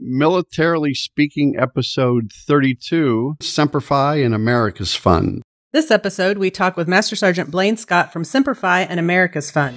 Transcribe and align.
Militarily 0.00 0.92
Speaking, 0.92 1.54
episode 1.56 2.32
32 2.32 3.36
Semper 3.40 3.80
Fi 3.80 4.16
and 4.16 4.34
America's 4.34 4.96
Fund. 4.96 5.42
This 5.72 5.92
episode, 5.92 6.36
we 6.36 6.50
talk 6.50 6.76
with 6.76 6.88
Master 6.88 7.14
Sergeant 7.14 7.52
Blaine 7.52 7.76
Scott 7.76 8.12
from 8.12 8.24
Semper 8.24 8.56
Fi 8.56 8.80
and 8.80 8.98
America's 8.98 9.52
Fund. 9.52 9.76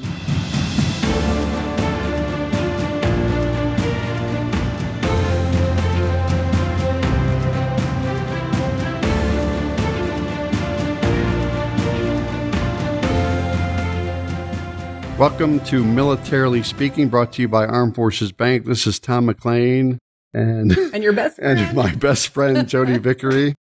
Welcome 15.19 15.59
to 15.65 15.83
Militarily 15.83 16.63
Speaking, 16.63 17.07
brought 17.07 17.33
to 17.33 17.43
you 17.43 17.47
by 17.47 17.67
Armed 17.67 17.93
Forces 17.93 18.31
Bank. 18.31 18.65
This 18.65 18.87
is 18.87 18.99
Tom 18.99 19.27
McLean 19.27 19.99
and 20.33 20.71
And 20.93 21.03
your 21.03 21.13
best 21.13 21.35
friend. 21.37 21.59
and 21.59 21.75
my 21.75 21.93
best 21.95 22.29
friend 22.29 22.67
Jodi 22.67 22.97
Vickery. 22.99 23.55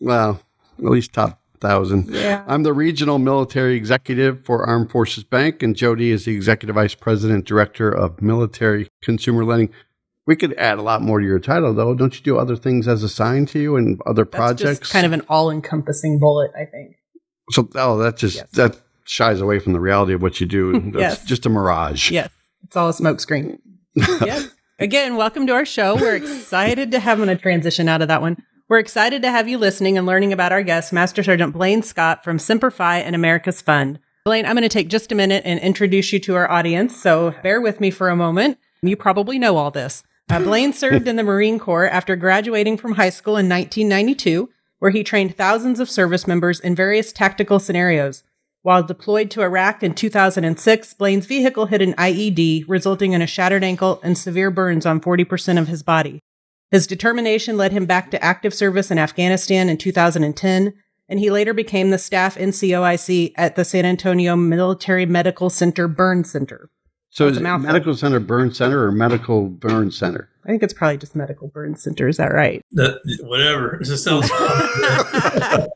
Well, 0.00 0.40
at 0.78 0.84
least 0.84 1.12
top 1.12 1.40
thousand. 1.60 2.08
Yeah. 2.10 2.44
I'm 2.46 2.62
the 2.62 2.72
regional 2.74 3.18
military 3.18 3.76
executive 3.76 4.44
for 4.44 4.64
Armed 4.66 4.90
Forces 4.90 5.24
Bank, 5.24 5.62
and 5.62 5.74
Jodi 5.74 6.10
is 6.10 6.24
the 6.26 6.34
executive 6.34 6.74
vice 6.74 6.94
president 6.94 7.46
director 7.46 7.90
of 7.90 8.20
military 8.20 8.88
consumer 9.02 9.44
lending. 9.44 9.70
We 10.26 10.36
could 10.36 10.54
add 10.54 10.78
a 10.78 10.82
lot 10.82 11.02
more 11.02 11.20
to 11.20 11.24
your 11.26 11.38
title, 11.38 11.72
though. 11.72 11.94
Don't 11.94 12.14
you 12.16 12.22
do 12.22 12.36
other 12.36 12.56
things 12.56 12.88
as 12.88 13.02
assigned 13.04 13.48
to 13.48 13.58
you 13.60 13.76
and 13.76 14.00
other 14.06 14.24
That's 14.24 14.36
projects? 14.36 14.80
just 14.80 14.92
kind 14.92 15.06
of 15.06 15.12
an 15.12 15.22
all-encompassing 15.28 16.18
bullet, 16.18 16.50
I 16.54 16.64
think. 16.64 16.96
so, 17.52 17.68
oh, 17.76 17.96
that 17.98 18.16
just 18.16 18.36
Yes. 18.36 18.50
that 18.52 18.80
shies 19.04 19.40
away 19.40 19.60
from 19.60 19.72
the 19.72 19.80
reality 19.80 20.12
of 20.14 20.20
what 20.22 20.40
you 20.40 20.46
do. 20.46 20.72
That's 20.90 21.18
Yes. 21.20 21.24
just 21.24 21.46
a 21.46 21.48
mirage. 21.48 22.10
Yes, 22.10 22.28
it's 22.64 22.76
all 22.76 22.88
a 22.88 22.92
smokescreen. 22.92 23.60
yes. 23.94 24.50
Again, 24.78 25.16
welcome 25.16 25.46
to 25.46 25.54
our 25.54 25.64
show. 25.64 25.96
We're 25.96 26.16
excited 26.22 26.90
to 26.90 27.00
have. 27.00 27.18
I'm 27.18 27.24
going 27.24 27.34
to 27.34 27.42
transition 27.42 27.88
out 27.88 28.02
of 28.02 28.08
that 28.08 28.20
one. 28.20 28.36
We're 28.68 28.78
excited 28.78 29.22
to 29.22 29.30
have 29.30 29.48
you 29.48 29.56
listening 29.56 29.96
and 29.96 30.06
learning 30.06 30.34
about 30.34 30.52
our 30.52 30.62
guest, 30.62 30.92
Master 30.92 31.22
Sergeant 31.22 31.54
Blaine 31.54 31.82
Scott 31.82 32.22
from 32.22 32.38
Semper 32.38 32.70
Fi 32.70 32.98
and 32.98 33.14
America's 33.14 33.62
Fund. 33.62 33.98
Blaine, 34.26 34.44
I'm 34.44 34.52
going 34.52 34.64
to 34.64 34.68
take 34.68 34.88
just 34.88 35.10
a 35.10 35.14
minute 35.14 35.44
and 35.46 35.58
introduce 35.60 36.12
you 36.12 36.18
to 36.20 36.34
our 36.34 36.50
audience. 36.50 36.94
So 36.94 37.34
bear 37.42 37.62
with 37.62 37.80
me 37.80 37.90
for 37.90 38.10
a 38.10 38.16
moment. 38.16 38.58
You 38.82 38.98
probably 38.98 39.38
know 39.38 39.56
all 39.56 39.70
this. 39.70 40.02
Uh, 40.28 40.40
Blaine 40.44 40.74
served 40.74 41.08
in 41.08 41.16
the 41.16 41.22
Marine 41.22 41.58
Corps 41.58 41.88
after 41.88 42.14
graduating 42.14 42.76
from 42.76 42.96
high 42.96 43.08
school 43.08 43.38
in 43.38 43.48
1992, 43.48 44.50
where 44.80 44.90
he 44.90 45.02
trained 45.02 45.38
thousands 45.38 45.80
of 45.80 45.88
service 45.88 46.26
members 46.26 46.60
in 46.60 46.74
various 46.74 47.12
tactical 47.12 47.58
scenarios. 47.58 48.24
While 48.66 48.82
deployed 48.82 49.30
to 49.30 49.42
Iraq 49.42 49.84
in 49.84 49.94
2006, 49.94 50.94
Blaine's 50.94 51.26
vehicle 51.26 51.66
hit 51.66 51.80
an 51.80 51.94
IED, 51.94 52.64
resulting 52.66 53.12
in 53.12 53.22
a 53.22 53.26
shattered 53.28 53.62
ankle 53.62 54.00
and 54.02 54.18
severe 54.18 54.50
burns 54.50 54.84
on 54.84 55.00
40% 55.00 55.56
of 55.56 55.68
his 55.68 55.84
body. 55.84 56.18
His 56.72 56.88
determination 56.88 57.56
led 57.56 57.70
him 57.70 57.86
back 57.86 58.10
to 58.10 58.24
active 58.24 58.52
service 58.52 58.90
in 58.90 58.98
Afghanistan 58.98 59.68
in 59.68 59.78
2010, 59.78 60.74
and 61.08 61.20
he 61.20 61.30
later 61.30 61.54
became 61.54 61.90
the 61.90 61.96
staff 61.96 62.34
NCOIC 62.36 63.34
at 63.36 63.54
the 63.54 63.64
San 63.64 63.84
Antonio 63.84 64.34
Military 64.34 65.06
Medical 65.06 65.48
Center 65.48 65.86
Burn 65.86 66.24
Center. 66.24 66.68
So 67.10 67.24
That's 67.26 67.36
is 67.36 67.40
it 67.40 67.44
mouthful. 67.44 67.66
Medical 67.66 67.94
Center 67.96 68.20
Burn 68.20 68.52
Center 68.52 68.84
or 68.84 68.92
Medical 68.92 69.48
Burn 69.48 69.90
Center? 69.90 70.28
I 70.44 70.48
think 70.48 70.62
it's 70.62 70.74
probably 70.74 70.98
just 70.98 71.16
Medical 71.16 71.48
Burn 71.48 71.74
Center. 71.76 72.08
Is 72.08 72.18
that 72.18 72.32
right? 72.32 72.62
That, 72.72 73.00
whatever. 73.22 73.76
It 73.76 73.84
just 73.84 74.04
sounds 74.04 74.30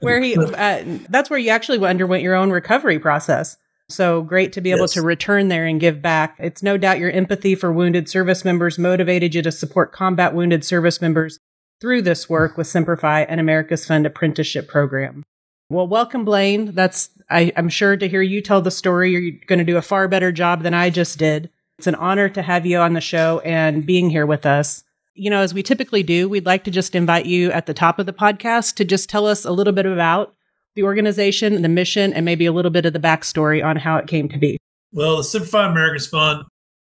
where 0.01 0.21
he, 0.21 0.37
uh, 0.37 0.85
that's 1.09 1.31
where 1.31 1.39
you 1.39 1.51
actually 1.51 1.79
underwent 1.87 2.23
your 2.23 2.35
own 2.35 2.51
recovery 2.51 2.99
process. 2.99 3.57
So 3.89 4.23
great 4.23 4.53
to 4.53 4.61
be 4.61 4.71
able 4.71 4.83
Yes. 4.83 4.93
to 4.93 5.03
return 5.03 5.49
there 5.49 5.67
and 5.67 5.81
give 5.81 6.01
back. 6.01 6.37
It's 6.39 6.63
no 6.63 6.77
doubt 6.77 7.01
your 7.01 7.11
empathy 7.11 7.55
for 7.57 7.73
wounded 7.73 8.09
service 8.09 8.45
members 8.45 8.79
motivated 8.79 9.35
you 9.35 9.43
to 9.43 9.51
support 9.51 9.93
combat 9.93 10.35
wounded 10.35 10.65
service 10.65 11.01
members 11.01 11.39
through 11.81 12.03
this 12.03 12.29
work 12.29 12.57
with 12.57 12.67
Semper 12.69 12.97
Fi 12.97 13.23
and 13.23 13.41
America's 13.41 13.87
Fund 13.87 14.07
apprenticeship 14.07 14.69
program. 14.69 15.25
Well, 15.71 15.87
welcome, 15.87 16.25
Blaine. 16.25 16.73
That's, 16.73 17.11
I, 17.31 17.53
I'm 17.57 17.69
sure 17.69 17.97
to 17.97 18.09
hear 18.09 18.23
you 18.23 18.41
tell 18.43 18.61
the 18.61 18.73
story, 18.73 19.13
you're 19.13 19.39
going 19.47 19.61
to 19.61 19.65
do 19.65 19.77
a 19.77 19.83
far 19.83 20.09
better 20.09 20.33
job 20.33 20.65
than 20.65 20.75
I 20.75 20.91
just 20.91 21.17
did. 21.17 21.49
It's 21.79 21.87
an 21.87 21.95
honor 21.95 22.29
to 22.29 22.43
have 22.43 22.67
you 22.67 22.79
on 22.79 22.95
the 22.95 23.01
show 23.01 23.39
and 23.45 23.87
being 23.87 24.11
here 24.11 24.27
with 24.27 24.45
us. 24.45 24.83
You 25.15 25.31
know, 25.31 25.41
as 25.41 25.55
we 25.55 25.63
typically 25.63 26.03
do, 26.03 26.29
we'd 26.29 26.45
like 26.45 26.65
to 26.65 26.73
just 26.73 26.97
invite 26.97 27.27
you 27.27 27.53
at 27.53 27.67
the 27.67 27.73
top 27.73 28.01
of 28.01 28.07
the 28.07 28.13
podcast 28.13 28.75
to 28.75 28.85
just 28.85 29.09
tell 29.09 29.29
us 29.29 29.45
a 29.45 29.53
little 29.53 29.73
bit 29.73 29.87
about 29.87 30.35
the 30.75 30.83
organization, 30.83 31.63
the 31.63 31.69
mission, 31.69 32.13
and 32.13 32.25
maybe 32.25 32.47
a 32.47 32.53
little 32.53 32.73
bit 32.73 32.85
of 32.85 32.93
the 32.93 32.99
backstory 32.99 33.65
on 33.65 33.77
how 33.77 33.97
it 33.97 34.09
came 34.09 34.29
to 34.29 34.39
be. 34.39 34.59
well. 34.91 35.19
The 35.19 35.25
Semper 35.25 35.47
Fi 35.47 35.71
Americans 35.71 36.09
Fund. 36.09 36.47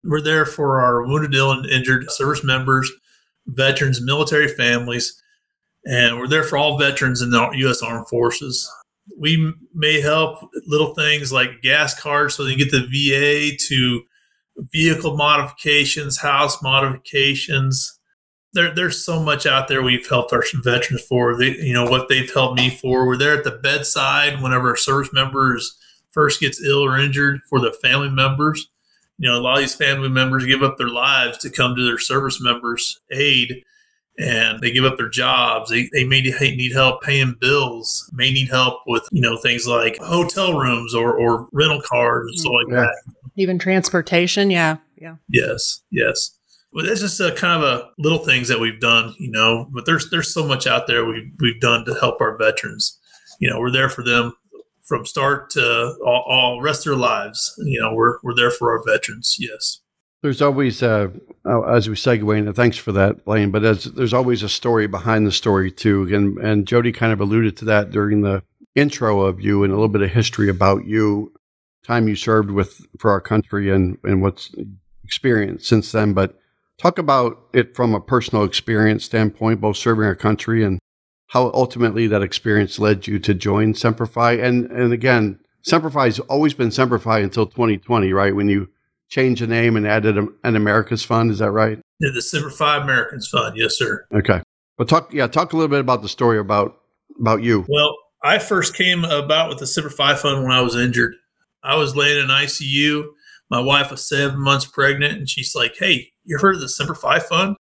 We're 0.03 0.21
there 0.21 0.45
for 0.45 0.81
our 0.81 1.07
wounded, 1.07 1.33
ill, 1.33 1.53
and 1.53 1.65
injured 1.65 2.11
service 2.11 2.43
members, 2.43 2.91
veterans, 3.47 4.03
military 4.03 4.49
families, 4.49 5.23
and 5.85 6.19
we're 6.19 6.29
there 6.29 6.43
for 6.43 6.57
all 6.57 6.79
veterans 6.79 7.21
in 7.21 7.31
the 7.31 7.51
U.S. 7.57 7.83
Armed 7.83 8.09
Forces. 8.09 8.71
We 9.19 9.53
may 9.75 10.01
help 10.01 10.39
little 10.67 10.95
things 10.95 11.33
like 11.33 11.63
gas 11.63 11.99
cards 11.99 12.35
so 12.35 12.45
they 12.45 12.57
can 12.57 12.59
get 12.59 12.71
the 12.71 12.87
VA 12.87 13.57
to 13.69 14.03
vehicle 14.73 15.17
modifications, 15.17 16.21
house 16.21 16.63
modifications. 16.63 17.99
There, 18.55 18.75
there's 18.75 19.05
so 19.05 19.21
much 19.21 19.47
out 19.47 19.69
there 19.69 19.83
we've 19.83 20.09
helped 20.09 20.33
our 20.33 20.45
veterans 20.63 21.05
for. 21.05 21.37
They, 21.37 21.57
you 21.57 21.75
know 21.75 21.85
what 21.85 22.09
they've 22.09 22.33
helped 22.33 22.59
me 22.59 22.71
for. 22.71 23.07
We're 23.07 23.17
there 23.17 23.37
at 23.37 23.45
the 23.45 23.51
bedside 23.51 24.41
whenever 24.41 24.73
a 24.73 24.79
service 24.79 25.13
member 25.13 25.59
first 26.13 26.41
gets 26.41 26.63
ill 26.63 26.85
or 26.85 26.99
injured 26.99 27.41
for 27.51 27.61
the 27.61 27.73
family 27.73 28.09
members. 28.09 28.69
You 29.19 29.31
know, 29.31 29.39
a 29.39 29.43
lot 29.43 29.55
of 29.55 29.61
these 29.61 29.75
family 29.75 30.09
members 30.09 30.47
give 30.47 30.63
up 30.63 30.79
their 30.79 30.89
lives 30.89 31.39
to 31.39 31.51
come 31.51 31.75
to 31.77 31.85
their 31.85 31.99
service 31.99 32.41
members' 32.41 33.01
aid, 33.11 33.65
and 34.19 34.61
they 34.61 34.71
give 34.71 34.85
up 34.85 34.97
their 34.97 35.09
jobs. 35.09 35.71
They, 35.71 35.89
they 35.93 36.05
may 36.05 36.21
need 36.23 36.73
help 36.73 37.03
paying 37.03 37.37
bills, 37.41 38.09
may 38.15 38.33
need 38.33 38.49
help 38.49 38.81
with 38.87 39.03
you 39.13 39.21
know 39.21 39.37
things 39.37 39.67
like 39.67 39.97
hotel 39.99 40.59
rooms 40.59 40.95
or, 40.95 41.17
or 41.19 41.49
rental 41.53 41.81
cars 41.83 42.27
and 42.29 42.39
stuff 42.39 42.53
like 42.53 42.73
Yeah. 42.75 42.81
that. 42.83 43.15
Even 43.37 43.59
transportation, 43.59 44.51
yeah, 44.51 44.77
yeah. 44.97 45.17
Yes, 45.29 45.83
yes. 45.91 46.31
Well, 46.73 46.85
that's 46.87 47.01
just 47.01 47.21
a 47.21 47.33
kind 47.33 47.63
of 47.63 47.69
a 47.69 47.89
little 47.99 48.19
things 48.19 48.49
that 48.49 48.61
we've 48.61 48.81
done, 48.81 49.15
you 49.19 49.31
know. 49.31 49.69
But 49.73 49.87
there's 49.87 50.11
there's 50.11 50.33
so 50.33 50.47
much 50.47 50.67
out 50.67 50.87
there 50.87 51.05
we've 51.05 51.31
we've 51.41 51.61
done 51.61 51.85
to 51.87 51.95
help 51.95 52.21
our 52.21 52.37
veterans. 52.39 52.99
You 53.41 53.51
know, 53.51 53.59
we're 53.59 53.71
there 53.73 53.89
for 53.89 54.03
them 54.05 54.33
from 54.85 55.05
start 55.07 55.51
to 55.51 55.97
all, 56.05 56.25
all 56.29 56.61
rest 56.63 56.87
of 56.87 56.93
their 56.93 57.01
lives. 57.01 57.53
You 57.65 57.81
know, 57.81 57.93
we're 57.95 58.19
we're 58.23 58.35
there 58.37 58.51
for 58.53 58.71
our 58.73 58.83
veterans. 58.87 59.37
Yes. 59.41 59.81
There's 60.25 60.41
always, 60.41 60.83
uh, 60.83 61.09
uh, 61.45 61.65
as 61.65 61.87
we 61.87 61.97
segue 61.97 62.39
into, 62.39 62.55
thanks 62.55 62.79
for 62.79 62.93
that, 62.93 63.27
Blaine. 63.27 63.51
But 63.51 63.63
as 63.63 63.85
there's 63.85 64.15
always 64.15 64.43
a 64.43 64.49
story 64.49 64.87
behind 64.87 65.27
the 65.27 65.31
story 65.31 65.71
too, 65.71 66.09
and 66.15 66.39
and 66.39 66.67
Jodi 66.67 66.93
kind 66.93 67.13
of 67.13 67.21
alluded 67.21 67.59
to 67.59 67.67
that 67.67 67.91
during 67.91 68.23
the 68.23 68.43
intro 68.75 69.21
of 69.21 69.43
you 69.43 69.63
and 69.65 69.71
a 69.71 69.77
little 69.77 69.91
bit 69.91 70.01
of 70.01 70.13
history 70.13 70.49
about 70.49 70.87
you, 70.87 71.35
time 71.87 72.09
you 72.09 72.17
served 72.17 72.51
with 72.51 72.87
for 72.99 73.11
our 73.11 73.21
country 73.21 73.71
and 73.71 73.99
and 74.03 74.23
what's 74.23 74.51
experienced 75.05 75.67
since 75.67 75.93
then. 75.93 76.15
But 76.15 76.39
talk 76.79 76.99
about 76.99 77.39
it 77.53 77.77
from 77.77 77.95
a 77.95 78.01
personal 78.01 78.45
experience 78.45 79.05
standpoint, 79.05 79.61
both 79.61 79.77
serving 79.77 80.07
our 80.07 80.17
country 80.17 80.65
and 80.65 80.79
how 81.27 81.51
ultimately 81.53 82.07
that 82.07 82.23
experience 82.23 82.79
led 82.79 83.07
you 83.07 83.19
to 83.19 83.35
join 83.35 83.75
Semper 83.75 84.07
Fi. 84.07 84.33
And 84.33 84.71
and 84.71 84.91
again, 84.91 85.41
Semper 85.61 85.91
Fi 85.91 86.07
has 86.07 86.19
always 86.21 86.55
been 86.55 86.71
Semper 86.71 86.99
Fi 86.99 87.19
until 87.19 87.45
2020, 87.45 88.11
right? 88.15 88.35
When 88.35 88.49
you 88.49 88.71
changed 89.09 89.43
the 89.43 89.47
name 89.47 89.77
and 89.77 89.87
added 89.87 90.19
a, 90.19 90.27
an 90.45 90.57
America's 90.57 91.05
Fund, 91.05 91.31
is 91.31 91.39
that 91.39 91.51
right? 91.51 91.79
Yeah, 92.01 92.11
the 92.13 92.55
Five 92.57 92.83
Americans 92.83 93.29
Fund. 93.29 93.57
Yes, 93.57 93.79
sir. 93.79 94.07
Okay. 94.13 94.41
But 94.77 94.89
talk, 94.89 95.13
yeah, 95.13 95.27
talk 95.27 95.53
a 95.53 95.57
little 95.57 95.69
bit 95.69 95.81
about 95.81 96.03
the 96.03 96.09
story 96.09 96.39
about 96.39 96.79
about 97.21 97.43
you. 97.43 97.65
Well, 97.69 97.95
I 98.25 98.39
first 98.39 98.75
came 98.75 99.05
about 99.05 99.49
with 99.49 99.59
the 99.59 99.91
Five 99.91 100.21
Fund 100.21 100.43
when 100.43 100.53
I 100.53 100.61
was 100.63 100.75
injured. 100.75 101.15
I 101.63 101.77
was 101.77 101.95
laying 101.95 102.23
in 102.23 102.29
ICU. 102.29 103.07
My 103.51 103.61
wife 103.61 103.91
was 103.91 104.07
seven 104.09 104.41
months 104.41 104.67
pregnant, 104.67 105.19
and 105.19 105.29
she's 105.29 105.55
like, 105.55 105.77
"Hey, 105.79 106.11
you 106.25 106.39
heard 106.39 106.57
of 106.57 106.61
the 106.61 106.69
Semper 106.69 106.95
Fi 106.95 107.21
Fund?" 107.21 107.57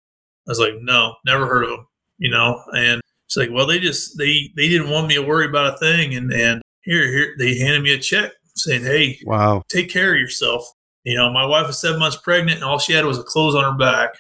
I 0.48 0.52
was 0.52 0.60
like, 0.60 0.74
"No, 0.82 1.16
never 1.26 1.46
heard 1.46 1.64
of 1.66 1.70
them." 1.70 1.88
You 2.18 2.32
know, 2.32 2.62
and 2.76 3.02
she's 3.28 3.38
like, 3.38 3.52
"Well, 3.52 3.68
they 3.68 3.80
just 3.80 4.18
they 4.18 4.52
they 4.56 4.68
didn't 4.68 4.90
want 4.90 5.08
me 5.08 5.16
to 5.16 5.22
worry 5.22 5.46
about 5.46 5.76
a 5.76 5.78
thing, 5.78 6.16
and 6.16 6.34
and 6.34 6.62
here 6.82 7.06
here 7.08 7.36
they 7.38 7.58
handed 7.60 7.84
me 7.84 7.94
a 7.94 8.00
check 8.00 8.32
saying, 8.56 8.84
"Hey, 8.84 9.20
Wow. 9.26 9.62
take 9.70 9.90
care 9.92 10.14
of 10.14 10.20
yourself." 10.20 10.66
You 11.04 11.16
know, 11.18 11.32
my 11.32 11.46
wife 11.46 11.68
was 11.68 11.80
seven 11.80 12.00
months 12.00 12.18
pregnant, 12.18 12.58
and 12.58 12.64
all 12.64 12.80
she 12.80 12.94
had 12.94 13.06
was 13.06 13.20
a 13.20 13.24
clothes 13.24 13.56
on 13.56 13.64
her 13.64 13.78
back, 13.78 14.14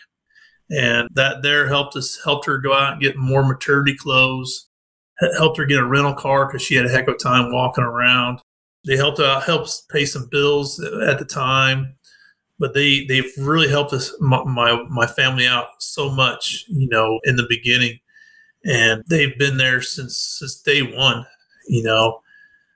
and 0.69 1.07
that 1.13 1.41
there 1.43 1.67
helped 1.67 1.95
us 1.95 2.19
helped 2.23 2.45
her 2.45 2.57
go 2.57 2.73
out 2.73 2.93
and 2.93 3.01
get 3.01 3.17
more 3.17 3.43
maternity 3.43 3.95
clothes. 3.95 4.67
Helped 5.37 5.57
her 5.57 5.65
get 5.65 5.79
a 5.79 5.85
rental 5.85 6.13
car 6.13 6.47
because 6.47 6.61
she 6.61 6.75
had 6.75 6.85
a 6.85 6.89
heck 6.89 7.07
of 7.07 7.15
a 7.15 7.17
time 7.17 7.53
walking 7.53 7.83
around. 7.83 8.39
They 8.85 8.97
helped 8.97 9.19
out, 9.19 9.43
helped 9.43 9.83
pay 9.89 10.05
some 10.05 10.27
bills 10.29 10.79
at 10.79 11.19
the 11.19 11.25
time, 11.25 11.95
but 12.59 12.73
they 12.73 13.05
they've 13.05 13.31
really 13.37 13.69
helped 13.69 13.93
us 13.93 14.13
my, 14.19 14.43
my 14.43 14.83
my 14.89 15.05
family 15.07 15.47
out 15.47 15.67
so 15.79 16.09
much, 16.09 16.65
you 16.67 16.89
know, 16.89 17.19
in 17.23 17.35
the 17.37 17.45
beginning, 17.47 17.99
and 18.65 19.03
they've 19.09 19.37
been 19.37 19.57
there 19.57 19.81
since 19.81 20.17
since 20.17 20.61
day 20.61 20.81
one. 20.81 21.25
You 21.67 21.83
know, 21.83 22.19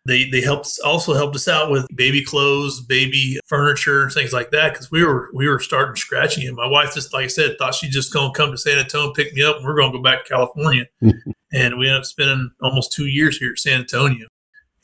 they 0.08 0.30
they 0.30 0.42
helped 0.42 0.80
also 0.86 1.14
helped 1.14 1.36
us 1.36 1.48
out 1.48 1.70
with 1.70 1.86
baby 1.94 2.24
clothes, 2.24 2.80
baby 2.80 3.38
furniture, 3.46 4.10
things 4.10 4.32
like 4.32 4.52
that 4.52 4.72
because 4.72 4.90
we 4.90 5.04
were 5.04 5.30
we 5.34 5.48
were 5.48 5.60
starting 5.60 5.98
scratching 5.98 6.48
it. 6.48 6.54
My 6.54 6.66
wife 6.66 6.94
just 6.94 7.14
like 7.14 7.26
I 7.26 7.28
said 7.28 7.58
thought 7.60 7.76
she 7.76 7.90
just 7.90 8.14
gonna 8.14 8.34
come 8.34 8.52
to 8.52 8.58
San 8.58 8.80
Antonio 8.80 9.14
pick 9.14 9.34
me 9.34 9.44
up 9.44 9.58
and 9.58 9.66
we're 9.66 9.76
gonna 9.76 9.92
go 9.92 10.02
back 10.02 10.24
to 10.24 10.34
California, 10.34 10.86
and 11.02 11.78
we 11.78 11.88
ended 11.88 11.98
up 12.00 12.06
spending 12.06 12.52
almost 12.62 12.94
two 12.94 13.08
years 13.08 13.38
here 13.38 13.52
at 13.52 13.60
San 13.60 13.82
Antonio, 13.82 14.28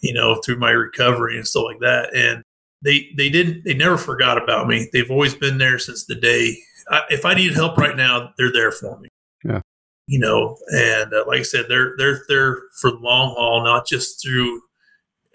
you 0.02 0.14
know, 0.14 0.42
through 0.44 0.60
my 0.60 0.72
recovery 0.72 1.38
and 1.38 1.48
stuff 1.48 1.64
like 1.68 1.80
that. 1.80 2.14
And 2.14 2.44
they 2.84 3.10
they 3.16 3.30
didn't 3.30 3.64
they 3.64 3.74
never 3.74 3.98
forgot 3.98 4.42
about 4.42 4.68
me. 4.68 4.90
They've 4.92 5.10
always 5.10 5.36
been 5.36 5.58
there 5.58 5.80
since 5.80 6.06
the 6.06 6.16
day. 6.16 6.58
I, 6.90 7.04
if 7.10 7.24
I 7.24 7.34
needed 7.34 7.56
help 7.56 7.78
right 7.78 7.96
now, 7.96 8.34
they're 8.38 8.52
there 8.52 8.74
for 8.74 9.00
me. 9.00 9.08
Yeah. 9.46 9.62
You 10.06 10.20
know, 10.20 10.58
and 10.74 11.14
uh, 11.14 11.24
like 11.28 11.40
I 11.40 11.44
said, 11.44 11.68
they're 11.70 11.94
they're 11.98 12.24
there 12.28 12.64
for 12.82 12.92
the 12.92 12.98
long 12.98 13.36
haul, 13.38 13.64
not 13.64 13.88
just 13.88 14.22
through 14.22 14.60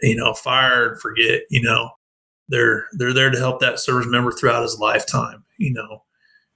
you 0.02 0.16
know, 0.16 0.34
fire 0.34 0.90
and 0.90 1.00
forget, 1.00 1.42
you 1.50 1.62
know, 1.62 1.90
they're 2.48 2.86
they're 2.96 3.12
there 3.12 3.30
to 3.30 3.38
help 3.38 3.60
that 3.60 3.78
service 3.78 4.06
member 4.08 4.32
throughout 4.32 4.62
his 4.62 4.78
lifetime, 4.78 5.44
you 5.58 5.72
know. 5.72 6.04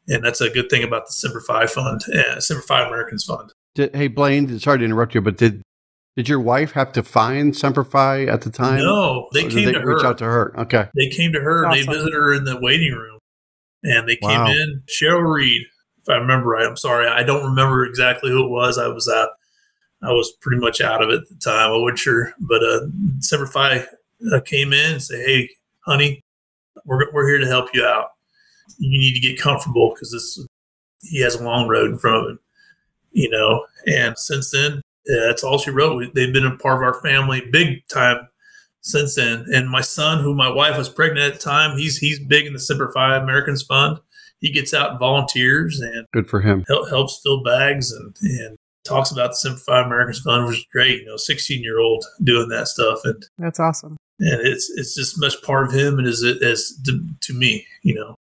And 0.09 0.25
that's 0.25 0.41
a 0.41 0.51
good 0.51 0.69
thing 0.69 0.83
about 0.83 1.07
the 1.07 1.13
Semper 1.13 1.41
Fi 1.41 1.67
Fund, 1.67 2.01
uh, 2.13 2.41
Semper 2.41 2.63
Fi 2.63 2.87
Americans 2.87 3.25
Fund. 3.25 3.53
Did, 3.75 3.95
hey 3.95 4.09
Blaine, 4.09 4.59
sorry 4.59 4.79
to 4.79 4.85
interrupt 4.85 5.15
you, 5.15 5.21
but 5.21 5.37
did 5.37 5.63
did 6.17 6.29
your 6.29 6.41
wife 6.41 6.73
have 6.73 6.93
to 6.93 7.03
find 7.03 7.57
Semper 7.57 7.85
Fi 7.85 8.25
at 8.25 8.43
the 8.43 8.51
time? 8.51 8.81
No, 8.81 9.29
they 9.33 9.41
Or 9.47 9.49
did 9.49 9.53
came 9.53 9.65
they 9.67 9.73
to 9.73 9.79
reach 9.87 10.03
her. 10.03 10.07
out 10.09 10.19
to 10.19 10.25
her. 10.25 10.61
Okay. 10.61 10.87
They 10.97 11.09
came 11.09 11.33
to 11.33 11.41
her. 11.41 11.67
Awesome. 11.67 11.87
They 11.87 11.93
visited 11.93 12.13
her 12.15 12.33
in 12.35 12.45
the 12.45 12.59
waiting 12.61 12.93
room, 12.93 13.19
and 13.83 14.07
they 14.09 14.17
came 14.17 14.29
Wow. 14.41 14.51
in. 14.51 14.83
Cheryl 14.89 15.35
Reed, 15.35 15.63
if 16.03 16.09
I 16.11 16.17
remember 16.17 16.49
right. 16.51 16.67
I'm 16.67 16.77
sorry, 16.77 17.07
I 17.09 17.23
don't 17.23 17.45
remember 17.45 17.85
exactly 17.87 18.31
who 18.31 18.45
it 18.45 18.51
was. 18.51 18.77
I 18.79 18.89
was 18.89 19.09
uh, 19.09 19.27
I 20.03 20.13
was 20.13 20.33
pretty 20.41 20.61
much 20.61 20.81
out 20.81 21.03
of 21.03 21.11
it 21.11 21.23
at 21.23 21.29
the 21.29 21.37
time. 21.37 21.71
I 21.71 21.77
wasn't 21.77 21.99
sure, 21.99 22.35
but 22.41 22.63
uh, 22.63 22.87
Semper 23.21 23.47
Fi 23.47 23.85
uh, 24.33 24.41
came 24.41 24.73
in 24.73 24.93
and 24.95 25.03
said, 25.03 25.25
"Hey, 25.25 25.51
honey, 25.87 26.23
we're 26.85 27.13
we're 27.13 27.29
here 27.29 27.39
to 27.39 27.47
help 27.47 27.69
you 27.75 27.85
out. 27.85 28.11
You 28.79 28.99
need 28.99 29.15
to 29.15 29.21
get 29.21 29.41
comfortable 29.41 29.93
because 29.95 30.11
this 30.13 30.45
he 31.03 31.21
has 31.23 31.37
a 31.37 31.45
long 31.45 31.69
road 31.69 31.91
in 31.91 31.99
front 31.99 32.25
of 32.25 32.31
him, 32.31 32.39
you 33.13 33.31
know." 33.31 33.67
And 33.87 34.19
since 34.19 34.51
then, 34.51 34.79
uh, 35.11 35.27
that's 35.27 35.45
all 35.45 35.59
she 35.59 35.71
wrote. 35.71 35.97
We, 35.97 36.11
they've 36.15 36.33
been 36.33 36.47
a 36.47 36.57
part 36.57 36.77
of 36.77 36.83
our 36.83 37.01
family 37.01 37.43
big 37.51 37.87
time 37.89 38.29
since 38.81 39.15
then. 39.15 39.47
And 39.53 39.69
my 39.71 39.81
son, 39.81 40.23
who 40.23 40.35
my 40.35 40.49
wife 40.49 40.77
was 40.77 40.89
pregnant 40.89 41.27
at 41.27 41.33
the 41.35 41.39
time, 41.39 41.79
he's 41.79 41.99
he's 41.99 42.19
big 42.19 42.47
in 42.47 42.53
the 42.53 42.59
Semper 42.59 42.91
Fi 42.93 43.17
Americans 43.17 43.63
Fund. 43.63 43.99
He 44.41 44.51
gets 44.51 44.75
out 44.75 44.91
and 44.91 44.99
volunteers 44.99 45.81
and 45.81 46.07
Good 46.13 46.29
for 46.29 46.41
him. 46.41 46.65
help, 46.67 46.89
helps 46.89 47.21
fill 47.23 47.45
bags 47.45 47.93
and, 47.93 48.17
and 48.23 48.59
talks 48.85 49.11
about 49.11 49.31
the 49.31 49.37
Semper 49.37 49.61
Fi 49.61 49.83
Americans 49.85 50.21
Fund, 50.21 50.47
which 50.47 50.59
is 50.59 50.67
great. 50.73 51.01
You 51.01 51.07
know, 51.07 51.17
16 51.17 51.63
year 51.63 51.79
old 51.79 52.05
doing 52.23 52.49
that 52.51 52.69
stuff. 52.69 53.01
And 53.05 53.23
That's 53.39 53.61
awesome. 53.61 53.97
and 54.21 54.41
it's 54.47 54.71
it's 54.77 54.95
just 54.95 55.21
much 55.21 55.41
part 55.43 55.67
of 55.67 55.73
him 55.73 55.99
and 55.99 56.07
as 56.09 56.23
it 56.23 56.43
as 56.43 56.73
to, 56.87 57.05
to 57.23 57.35
me, 57.35 57.67
you 57.83 57.95
know. 57.95 58.15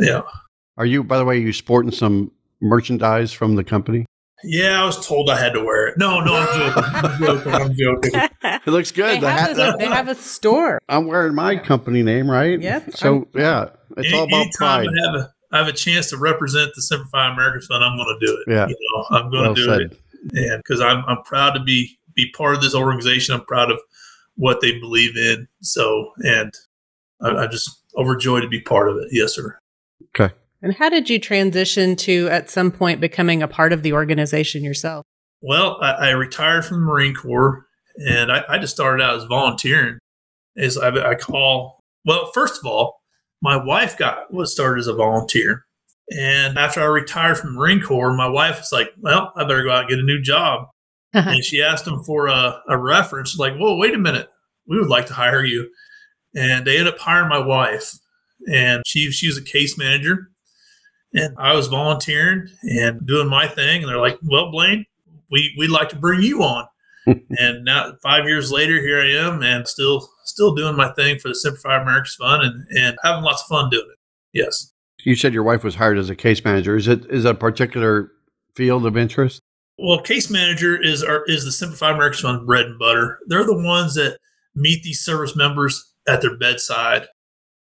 Yeah. 0.00 0.22
Are 0.76 0.86
you, 0.86 1.02
by 1.02 1.18
the 1.18 1.24
way, 1.24 1.38
you 1.38 1.52
sporting 1.52 1.90
some 1.90 2.30
merchandise 2.60 3.32
from 3.32 3.56
the 3.56 3.64
company? 3.64 4.06
Yeah, 4.44 4.80
I 4.82 4.84
was 4.86 5.04
told 5.04 5.28
I 5.30 5.36
had 5.36 5.52
to 5.54 5.60
wear 5.64 5.88
it. 5.88 5.98
No, 5.98 6.20
no, 6.20 6.34
I'm 6.36 6.46
joking. 6.56 6.84
I'm 6.94 7.18
joking. 7.20 7.52
I'm 7.54 7.74
joking. 7.74 8.12
It 8.66 8.70
looks 8.70 8.92
good. 8.92 9.20
The 9.20 9.30
have 9.30 9.56
hat, 9.56 9.74
a, 9.74 9.76
they 9.78 9.86
have 9.86 10.08
a 10.08 10.14
store. 10.14 10.78
I'm 10.88 11.06
wearing 11.06 11.34
my 11.34 11.56
company 11.56 12.02
name, 12.02 12.30
right? 12.30 12.60
Yep. 12.60 12.92
So 12.96 13.26
yeah, 13.34 13.70
it's 13.96 14.12
all 14.12 14.22
Any- 14.24 14.32
about 14.42 14.52
pride. 14.54 14.86
I 14.88 15.06
have 15.06 15.14
a 15.22 15.32
I 15.50 15.58
have 15.58 15.66
a 15.68 15.72
chance 15.72 16.10
to 16.10 16.18
represent 16.18 16.70
the 16.74 16.82
Semper 16.82 17.06
Fi 17.10 17.32
Americans 17.32 17.66
Fund, 17.66 17.82
I'm 17.82 17.96
going 17.96 18.16
to 18.20 18.26
do 18.26 18.32
it. 18.46 18.52
Yeah. 18.52 18.66
You 18.68 18.76
know, 18.78 19.16
I'm 19.16 19.30
going 19.30 19.42
Well 19.44 19.54
to 19.54 19.60
do 19.60 19.66
said. 19.66 19.80
it, 19.80 19.98
and 20.32 20.62
because 20.62 20.80
I'm 20.80 21.04
I'm 21.06 21.22
proud 21.22 21.52
to 21.52 21.60
be 21.60 21.98
be 22.14 22.30
part 22.32 22.54
of 22.54 22.62
this 22.62 22.74
organization. 22.74 23.34
I'm 23.34 23.44
proud 23.44 23.70
of 23.70 23.78
what 24.34 24.60
they 24.60 24.78
believe 24.78 25.16
in. 25.16 25.46
So, 25.60 26.12
and 26.18 26.52
I, 27.20 27.30
I'm 27.30 27.50
just 27.50 27.70
overjoyed 27.96 28.42
to 28.42 28.48
be 28.48 28.60
part 28.60 28.88
of 28.88 28.96
it. 28.96 29.08
Yes, 29.10 29.34
sir. 29.34 29.58
Okay. 30.14 30.34
And 30.62 30.74
how 30.74 30.88
did 30.88 31.08
you 31.08 31.18
transition 31.18 31.94
to 31.96 32.28
at 32.28 32.50
some 32.50 32.70
point 32.70 33.00
becoming 33.00 33.42
a 33.42 33.48
part 33.48 33.72
of 33.72 33.82
the 33.82 33.92
organization 33.92 34.64
yourself? 34.64 35.04
Well, 35.40 35.78
I, 35.80 35.92
I 35.92 36.10
retired 36.10 36.64
from 36.64 36.80
the 36.80 36.86
Marine 36.86 37.14
Corps, 37.14 37.66
and 37.96 38.32
I, 38.32 38.44
I 38.48 38.58
just 38.58 38.74
started 38.74 39.02
out 39.02 39.16
as 39.16 39.24
volunteering. 39.24 39.98
As 40.56 40.76
I, 40.76 40.88
I 41.10 41.14
call, 41.14 41.80
well, 42.04 42.30
first 42.34 42.58
of 42.58 42.66
all, 42.66 43.00
my 43.40 43.56
wife 43.56 43.96
got 43.96 44.32
was 44.32 44.52
started 44.52 44.80
as 44.80 44.88
a 44.88 44.94
volunteer, 44.94 45.64
and 46.10 46.58
after 46.58 46.80
I 46.80 46.86
retired 46.86 47.38
from 47.38 47.54
the 47.54 47.58
Marine 47.58 47.80
Corps, 47.80 48.12
my 48.16 48.28
wife 48.28 48.58
was 48.58 48.72
like, 48.72 48.90
"Well, 49.00 49.32
I 49.36 49.44
better 49.44 49.62
go 49.62 49.70
out 49.70 49.80
and 49.82 49.90
get 49.90 49.98
a 49.98 50.02
new 50.02 50.20
job." 50.20 50.68
Uh-huh. 51.14 51.30
and 51.30 51.42
she 51.42 51.62
asked 51.62 51.86
them 51.86 52.04
for 52.04 52.26
a, 52.26 52.60
a 52.68 52.76
reference. 52.76 53.38
Like, 53.38 53.56
"Whoa, 53.56 53.76
wait 53.76 53.94
a 53.94 53.98
minute, 53.98 54.28
we 54.66 54.78
would 54.78 54.88
like 54.88 55.06
to 55.06 55.14
hire 55.14 55.44
you," 55.44 55.70
and 56.34 56.66
they 56.66 56.78
ended 56.78 56.94
up 56.94 57.00
hiring 57.00 57.28
my 57.28 57.38
wife, 57.38 57.94
and 58.52 58.82
she 58.86 59.10
she 59.10 59.26
was 59.26 59.38
a 59.38 59.44
case 59.44 59.78
manager, 59.78 60.30
and 61.14 61.34
I 61.38 61.54
was 61.54 61.68
volunteering 61.68 62.48
and 62.62 63.06
doing 63.06 63.28
my 63.28 63.48
thing, 63.48 63.82
and 63.82 63.90
they're 63.90 63.98
like, 64.00 64.18
"Well, 64.22 64.50
Blaine." 64.50 64.86
we 65.30 65.54
we'd 65.58 65.70
like 65.70 65.88
to 65.90 65.96
bring 65.96 66.22
you 66.22 66.42
on. 66.42 66.66
and 67.06 67.64
now 67.64 67.94
five 68.02 68.24
years 68.24 68.52
later, 68.52 68.80
here 68.80 69.00
I 69.00 69.10
am, 69.26 69.42
and 69.42 69.66
still 69.66 70.08
still 70.24 70.54
doing 70.54 70.76
my 70.76 70.90
thing 70.92 71.18
for 71.18 71.28
the 71.28 71.34
Semper 71.34 71.58
Fi 71.58 71.80
Americans 71.80 72.16
Fund, 72.16 72.42
and 72.42 72.66
and 72.78 72.98
having 73.02 73.24
lots 73.24 73.42
of 73.42 73.48
fun 73.48 73.70
doing 73.70 73.88
it. 73.90 73.98
Yes. 74.32 74.72
You 75.08 75.16
said 75.16 75.32
your 75.32 75.42
wife 75.42 75.64
was 75.64 75.76
hired 75.76 75.96
as 75.96 76.10
a 76.10 76.14
case 76.14 76.44
manager. 76.44 76.76
Is 76.76 76.86
it 76.86 77.06
is 77.10 77.22
that 77.22 77.30
a 77.30 77.34
particular 77.34 78.12
field 78.54 78.84
of 78.84 78.94
interest? 78.94 79.40
Well, 79.78 80.02
case 80.02 80.30
manager 80.30 80.78
is 80.78 81.02
our 81.02 81.24
is 81.24 81.46
the 81.46 81.50
Simplified 81.50 81.92
Fi 81.92 81.94
Americans 81.94 82.20
Fund 82.20 82.46
bread 82.46 82.66
and 82.66 82.78
butter. 82.78 83.18
They're 83.26 83.46
the 83.46 83.56
ones 83.56 83.94
that 83.94 84.18
meet 84.54 84.82
these 84.82 85.00
service 85.00 85.34
members 85.34 85.94
at 86.06 86.20
their 86.20 86.36
bedside, 86.36 87.06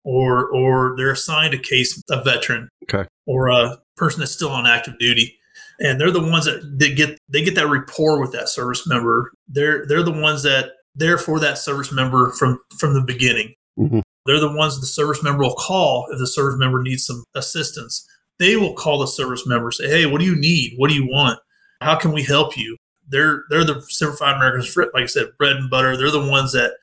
or 0.03 0.49
or 0.49 0.95
they're 0.97 1.13
assigned 1.13 1.55
a 1.55 1.59
case 1.59 2.03
a 2.11 2.25
veteran, 2.25 2.69
Okay. 2.93 3.07
or 3.25 3.47
a 3.47 3.79
person 3.97 4.19
that's 4.19 4.33
still 4.33 4.51
on 4.51 4.67
active 4.67 4.99
duty. 4.99 5.39
And 5.79 6.01
they're 6.01 6.11
the 6.11 6.19
ones 6.21 6.45
that 6.47 6.61
they 6.77 6.93
get 6.93 7.19
they 7.29 7.43
get 7.45 7.55
that 7.55 7.69
rapport 7.69 8.21
with 8.21 8.33
that 8.33 8.49
service 8.49 8.85
member. 8.85 9.31
They're 9.47 9.87
they're 9.87 10.03
the 10.03 10.11
ones 10.11 10.43
that 10.43 10.73
they're 10.97 11.19
for 11.19 11.39
that 11.39 11.57
service 11.57 11.93
member 11.93 12.33
from 12.33 12.59
from 12.81 12.95
the 12.95 13.01
beginning. 13.01 13.55
Mhm. 13.79 14.03
They're 14.29 14.39
the 14.39 14.53
ones 14.53 14.79
the 14.79 14.87
service 14.87 15.23
member 15.23 15.43
will 15.43 15.55
call 15.55 16.07
if 16.13 16.19
the 16.19 16.27
service 16.27 16.59
member 16.59 16.83
needs 16.83 17.07
some 17.07 17.25
assistance. 17.35 18.07
They 18.39 18.57
will 18.57 18.75
call 18.75 18.99
the 18.99 19.07
service 19.07 19.47
member 19.47 19.71
say, 19.71 19.89
"Hey, 19.89 20.05
what 20.05 20.21
do 20.21 20.27
you 20.27 20.37
need? 20.37 20.75
What 20.77 20.91
do 20.91 20.95
you 20.95 21.09
want? 21.09 21.39
How 21.81 21.97
can 21.97 22.13
we 22.13 22.25
help 22.25 22.55
you?" 22.57 22.77
They're 23.09 23.45
they're 23.49 23.65
the 23.65 23.81
Semper 23.89 24.19
Fi 24.19 24.37
Americans, 24.37 24.69
for- 24.69 24.91
like 24.93 25.05
I 25.05 25.07
said, 25.07 25.31
bread 25.39 25.57
and 25.57 25.71
butter. 25.71 25.97
They're 25.97 26.11
the 26.11 26.21
ones 26.21 26.53
that 26.53 26.75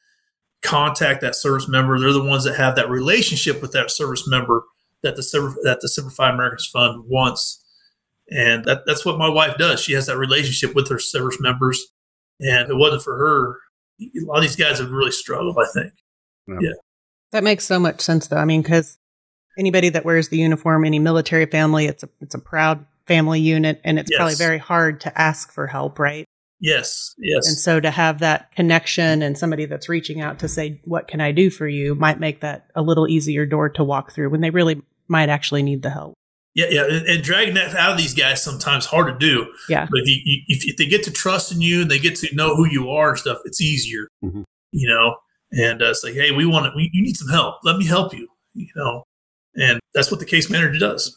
contact 0.63 1.21
that 1.21 1.35
service 1.35 1.67
member. 1.67 1.99
They're 1.99 2.11
the 2.11 2.23
ones 2.23 2.45
that 2.45 2.55
have 2.55 2.75
that 2.77 2.89
relationship 2.89 3.61
with 3.61 3.71
that 3.73 3.91
service 3.91 4.27
member 4.27 4.63
that 5.03 5.15
the 5.15 5.55
that 5.63 5.81
the 5.81 5.87
Simplified 5.87 6.33
Americans 6.33 6.65
Fund 6.65 7.03
wants, 7.07 7.63
and 8.31 8.65
that, 8.65 8.87
that's 8.87 9.05
what 9.05 9.19
my 9.19 9.29
wife 9.29 9.55
does. 9.59 9.79
She 9.79 9.93
has 9.93 10.07
that 10.07 10.17
relationship 10.17 10.73
with 10.73 10.89
her 10.89 10.97
service 10.97 11.39
members, 11.39 11.85
and 12.39 12.63
if 12.63 12.69
it 12.71 12.75
wasn't 12.75 13.03
for 13.03 13.15
her, 13.17 13.59
a 14.01 14.25
lot 14.25 14.37
of 14.37 14.41
these 14.41 14.55
guys 14.55 14.79
have 14.79 14.89
really 14.89 15.11
struggled. 15.11 15.57
I 15.59 15.67
think. 15.79 15.93
That 17.35 17.43
makes 17.43 17.65
so 17.65 17.79
much 17.79 17.99
sense, 17.99 18.27
though. 18.27 18.37
I 18.37 18.45
mean, 18.45 18.61
because 18.61 18.97
anybody 19.59 19.89
that 19.89 20.05
wears 20.05 20.29
the 20.29 20.37
uniform, 20.37 20.85
any 20.85 20.99
military 20.99 21.45
family, 21.45 21.85
it's 21.85 22.01
a 22.01 22.09
it's 22.21 22.33
a 22.33 22.39
proud 22.39 22.85
family 23.07 23.41
unit, 23.41 23.81
and 23.83 23.99
it's 23.99 24.09
probably 24.15 24.35
very 24.35 24.57
hard 24.57 25.01
to 25.01 25.21
ask 25.21 25.51
for 25.51 25.67
help, 25.67 25.99
right? 25.99 26.25
Yes, 26.61 27.13
yes, 27.17 27.45
And 27.49 27.57
so 27.57 27.81
to 27.81 27.91
have 27.91 28.19
that 28.19 28.55
connection 28.55 29.21
and 29.21 29.37
somebody 29.37 29.65
that's 29.65 29.89
reaching 29.89 30.21
out 30.21 30.39
to 30.39 30.47
say, 30.47 30.79
"What 30.85 31.09
can 31.09 31.19
I 31.19 31.33
do 31.33 31.49
for 31.49 31.67
you?" 31.67 31.93
might 31.93 32.21
make 32.21 32.39
that 32.39 32.67
a 32.73 32.81
little 32.81 33.05
easier 33.09 33.45
door 33.45 33.67
to 33.67 33.83
walk 33.83 34.13
through 34.13 34.29
when 34.29 34.39
they 34.39 34.49
really 34.51 34.81
might 35.09 35.27
actually 35.27 35.61
need 35.61 35.81
the 35.83 35.89
help. 35.89 36.13
yeah, 36.53 36.67
yeah. 36.69 36.85
And, 36.85 37.05
and 37.05 37.21
dragging 37.21 37.55
that 37.55 37.75
out 37.75 37.91
of 37.91 37.97
these 37.97 38.13
guys 38.13 38.41
sometimes 38.41 38.85
hard 38.85 39.07
to 39.07 39.19
do. 39.19 39.51
Yeah. 39.67 39.87
But 39.91 39.99
if, 40.03 40.07
you, 40.07 40.21
you, 40.23 40.41
if, 40.47 40.65
if 40.65 40.77
they 40.77 40.85
get 40.85 41.03
to 41.03 41.11
trust 41.11 41.51
in 41.51 41.59
you 41.59 41.81
and 41.81 41.91
they 41.91 41.99
get 41.99 42.15
to 42.15 42.33
know 42.33 42.55
who 42.55 42.65
you 42.65 42.89
are 42.89 43.09
and 43.09 43.19
stuff, 43.19 43.39
it's 43.43 43.59
easier. 43.59 44.07
Mhm. 44.23 44.45
You 44.71 44.87
know, 44.87 45.17
and 45.51 45.81
uh, 45.81 45.93
like, 46.03 46.13
hey, 46.13 46.31
we 46.31 46.45
want 46.45 46.73
to. 46.73 46.81
You 46.81 47.03
need 47.03 47.17
some 47.17 47.29
help. 47.29 47.57
Let 47.63 47.77
me 47.77 47.85
help 47.85 48.13
you. 48.13 48.27
You 48.53 48.67
know, 48.75 49.03
and 49.55 49.79
that's 49.93 50.11
what 50.11 50.19
the 50.19 50.25
case 50.25 50.49
manager 50.49 50.79
does. 50.79 51.15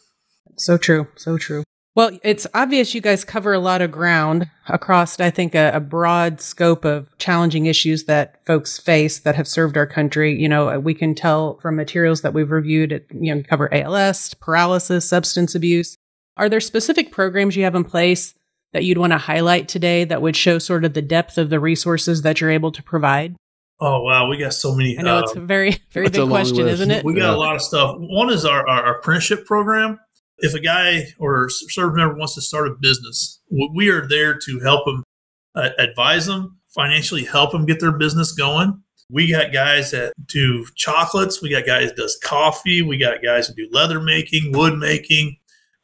So 0.57 0.77
true. 0.77 1.09
So 1.17 1.39
true. 1.39 1.65
Well, 1.95 2.17
it's 2.23 2.47
obvious 2.55 2.95
you 2.95 3.01
guys 3.01 3.25
cover 3.25 3.53
a 3.53 3.59
lot 3.59 3.83
of 3.83 3.91
ground 3.91 4.49
across, 4.69 5.19
I 5.19 5.31
think, 5.31 5.57
a, 5.57 5.73
a 5.75 5.81
broad 5.81 6.41
scope 6.41 6.85
of 6.85 7.09
challenging 7.19 7.67
issues 7.67 8.05
that 8.05 8.45
folks 8.47 8.79
face 8.79 9.19
that 9.21 9.35
have 9.35 9.49
served 9.49 9.77
our 9.77 9.87
country. 9.87 10.41
You 10.41 10.49
know, 10.49 10.79
we 10.79 10.95
can 10.95 11.17
tell 11.17 11.59
from 11.59 11.75
materials 11.75 12.23
that 12.23 12.35
we've 12.35 12.53
reviewed, 12.53 13.05
you 13.11 13.35
know, 13.35 13.43
cover 13.43 13.73
ALS, 13.75 14.35
paralysis, 14.35 15.09
substance 15.09 15.57
abuse. 15.57 15.97
Are 16.37 16.49
there 16.49 16.61
specific 16.61 17.11
programs 17.11 17.57
you 17.57 17.65
have 17.65 17.75
in 17.75 17.83
place 17.83 18.33
that 18.73 18.85
you'd 18.85 18.99
want 18.99 19.13
to 19.13 19.19
highlight 19.19 19.67
today 19.67 20.05
that 20.05 20.23
would 20.23 20.37
show 20.37 20.61
sort 20.61 20.85
of 20.85 20.95
the 20.95 21.03
depth 21.03 21.37
of 21.37 21.51
the 21.51 21.59
resources 21.59 22.23
that 22.23 22.41
you're 22.41 22.51
able 22.51 22.71
to 22.71 22.83
provide? 22.83 23.35
Oh 23.81 24.03
wow, 24.03 24.29
we 24.29 24.37
got 24.39 24.53
so 24.55 24.75
many. 24.75 24.99
I 24.99 25.03
know 25.03 25.19
uh, 25.19 25.21
it's 25.23 25.37
a 25.37 25.41
very, 25.41 25.79
very 25.93 26.07
That's 26.09 26.19
big 26.19 26.29
question, 26.29 26.57
list. 26.65 26.75
isn't 26.75 26.91
it? 26.91 27.05
We 27.05 27.15
got 27.15 27.31
Yeah. 27.31 27.35
a 27.35 27.39
lot 27.39 27.55
of 27.55 27.63
stuff. 27.63 27.97
One 27.99 28.31
is 28.31 28.45
our, 28.45 28.67
our 28.69 28.99
apprenticeship 28.99 29.47
program. 29.47 29.99
If 30.39 30.55
a 30.55 30.61
guy 30.61 31.09
or 31.19 31.49
service 31.49 31.97
member 31.97 32.15
wants 32.17 32.35
to 32.35 32.41
start 32.41 32.69
a 32.69 32.75
business, 32.81 33.41
we 33.75 33.89
are 33.89 34.07
there 34.07 34.39
to 34.39 34.61
help 34.61 34.85
them, 34.85 35.03
uh, 35.55 35.71
advise 35.79 36.27
them, 36.27 36.59
financially 36.75 37.25
help 37.25 37.53
them 37.53 37.67
get 37.67 37.81
their 37.81 37.93
business 37.93 38.33
going. 38.33 38.83
We 39.11 39.31
got 39.31 39.53
guys 39.53 39.91
that 39.93 40.13
do 40.27 40.67
chocolates. 40.77 41.41
We 41.41 41.51
got 41.51 41.65
guys 41.67 41.89
that 41.89 41.97
does 41.97 42.19
coffee. 42.23 42.83
We 42.83 42.99
got 42.99 43.23
guys 43.23 43.49
that 43.49 43.57
do 43.57 43.69
leather 43.73 44.01
making, 44.01 44.53
wood 44.53 44.77
making, 44.79 45.39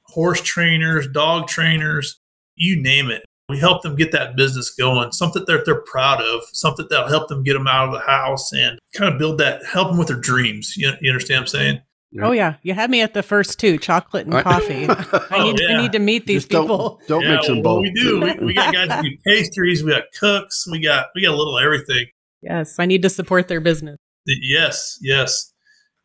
horse 0.09 0.41
trainers, 0.43 1.09
dog 1.09 1.49
trainers, 1.49 2.21
you 2.55 2.81
name 2.81 3.11
it. 3.11 3.25
We 3.55 3.61
help 3.61 3.83
them 3.83 3.95
get 3.97 4.13
that 4.13 4.37
business 4.37 4.71
going, 4.71 5.13
something 5.13 5.45
that 5.47 5.65
they're 5.65 5.83
proud 5.83 6.21
of, 6.21 6.43
something 6.53 6.87
that'll 6.91 7.09
help 7.09 7.29
them 7.29 7.43
get 7.43 7.55
them 7.55 7.67
out 7.67 7.87
of 7.89 7.93
the 7.95 8.01
house 8.01 8.53
and 8.53 8.79
kind 8.95 9.13
of 9.13 9.19
build 9.19 9.39
that, 9.39 9.65
help 9.65 9.89
them 9.89 9.99
with 9.99 10.09
their 10.09 10.17
dreams. 10.21 10.77
You, 10.77 10.93
you 11.01 11.11
understand 11.11 11.39
what 11.39 11.43
I'm 11.43 11.47
saying? 11.49 11.81
Oh 12.23 12.31
yeah, 12.31 12.55
you 12.63 12.75
had 12.75 12.91
me 12.91 13.01
at 13.01 13.13
the 13.13 13.25
first 13.25 13.59
two, 13.59 13.77
chocolate 13.77 14.27
and 14.29 14.41
coffee. 14.45 14.87
I 15.31 15.43
need 15.43 15.61
Oh, 15.61 15.67
yeah. 15.69 15.77
I 15.79 15.83
need 15.83 15.91
to 15.93 15.99
meet 15.99 16.27
these 16.27 16.43
Just 16.43 16.51
don't- 16.53 16.63
people. 16.63 17.01
Don't, 17.09 17.23
Yeah, 17.23 17.35
mix 17.35 17.47
them 17.49 17.57
well, 17.57 17.77
both. 17.77 17.83
We 17.83 17.93
do. 17.93 18.21
We, 18.21 18.47
we 18.47 18.55
got 18.55 18.73
guys 18.73 18.89
that 18.89 19.03
do 19.03 19.11
pastries. 19.27 19.83
We 19.83 19.91
got 19.91 20.05
cooks. 20.21 20.65
We 20.71 20.79
got 20.81 21.07
we 21.17 21.23
got 21.23 21.35
a 21.35 21.37
little 21.37 21.59
everything. 21.59 22.07
Yes, 22.41 22.79
I 22.79 22.87
need 22.87 23.03
to 23.03 23.11
support 23.11 23.49
their 23.49 23.61
business. 23.61 23.97
Yes, 24.27 24.97
yes, 25.03 25.53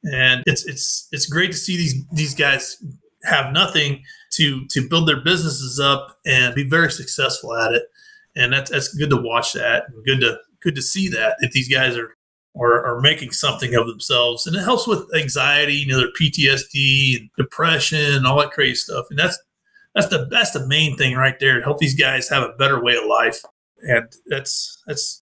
and 0.03 0.41
it's 0.47 0.65
it's 0.65 1.07
it's 1.11 1.27
great 1.27 1.51
to 1.51 1.57
see 1.57 1.77
these 1.77 2.03
these 2.11 2.33
guys 2.33 2.77
have 3.25 3.53
nothing 3.53 4.01
to 4.39 4.65
to 4.67 4.89
build 4.89 5.07
their 5.07 5.21
businesses 5.21 5.79
up 5.79 6.17
and 6.25 6.55
be 6.55 6.67
very 6.67 6.91
successful 6.91 7.55
at 7.55 7.71
it, 7.73 7.83
and 8.35 8.51
that's 8.51 8.71
that's 8.71 8.93
good 8.93 9.09
to 9.11 9.17
watch 9.21 9.53
that 9.53 9.83
and 9.87 10.03
good 10.03 10.19
to 10.21 10.37
good 10.61 10.75
to 10.75 10.81
see 10.81 11.07
that 11.09 11.35
if 11.39 11.51
these 11.51 11.69
guys 11.69 11.95
are 11.95 12.15
are, 12.59 12.83
are 12.83 12.99
making 13.01 13.31
something 13.31 13.75
of 13.75 13.85
themselves, 13.87 14.47
and 14.47 14.55
it 14.55 14.63
helps 14.63 14.87
with 14.87 15.05
anxiety, 15.15 15.73
you 15.75 15.87
know, 15.87 15.97
their 15.99 16.11
PTSD 16.19 17.17
and 17.19 17.29
depression 17.37 18.13
and 18.15 18.25
all 18.25 18.39
that 18.39 18.51
crazy 18.51 18.75
stuff, 18.75 19.05
and 19.09 19.19
that's 19.19 19.39
that's 19.95 20.07
the 20.07 20.25
that's 20.29 20.51
the 20.51 20.65
main 20.67 20.97
thing 20.97 21.15
right 21.15 21.39
there 21.39 21.57
to 21.59 21.63
help 21.63 21.77
these 21.77 21.95
guys 21.95 22.29
have 22.29 22.43
a 22.43 22.53
better 22.57 22.83
way 22.83 22.95
of 22.95 23.05
life, 23.05 23.41
and 23.81 24.07
that's 24.27 24.81
that's 24.87 25.21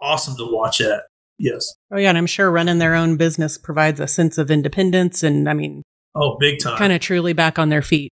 awesome 0.00 0.36
to 0.36 0.46
watch 0.50 0.78
that. 0.78 1.04
Yes. 1.38 1.74
Oh 1.92 1.98
yeah, 1.98 2.10
and 2.10 2.18
I'm 2.18 2.26
sure 2.26 2.50
running 2.50 2.78
their 2.78 2.94
own 2.94 3.16
business 3.16 3.56
provides 3.58 3.98
a 4.00 4.06
sense 4.06 4.38
of 4.38 4.50
independence 4.50 5.22
and 5.22 5.48
I 5.48 5.54
mean, 5.54 5.82
Oh, 6.14 6.36
big 6.38 6.60
time. 6.60 6.76
kind 6.78 6.92
of 6.92 7.00
truly 7.00 7.32
back 7.32 7.58
on 7.58 7.70
their 7.70 7.82
feet. 7.82 8.12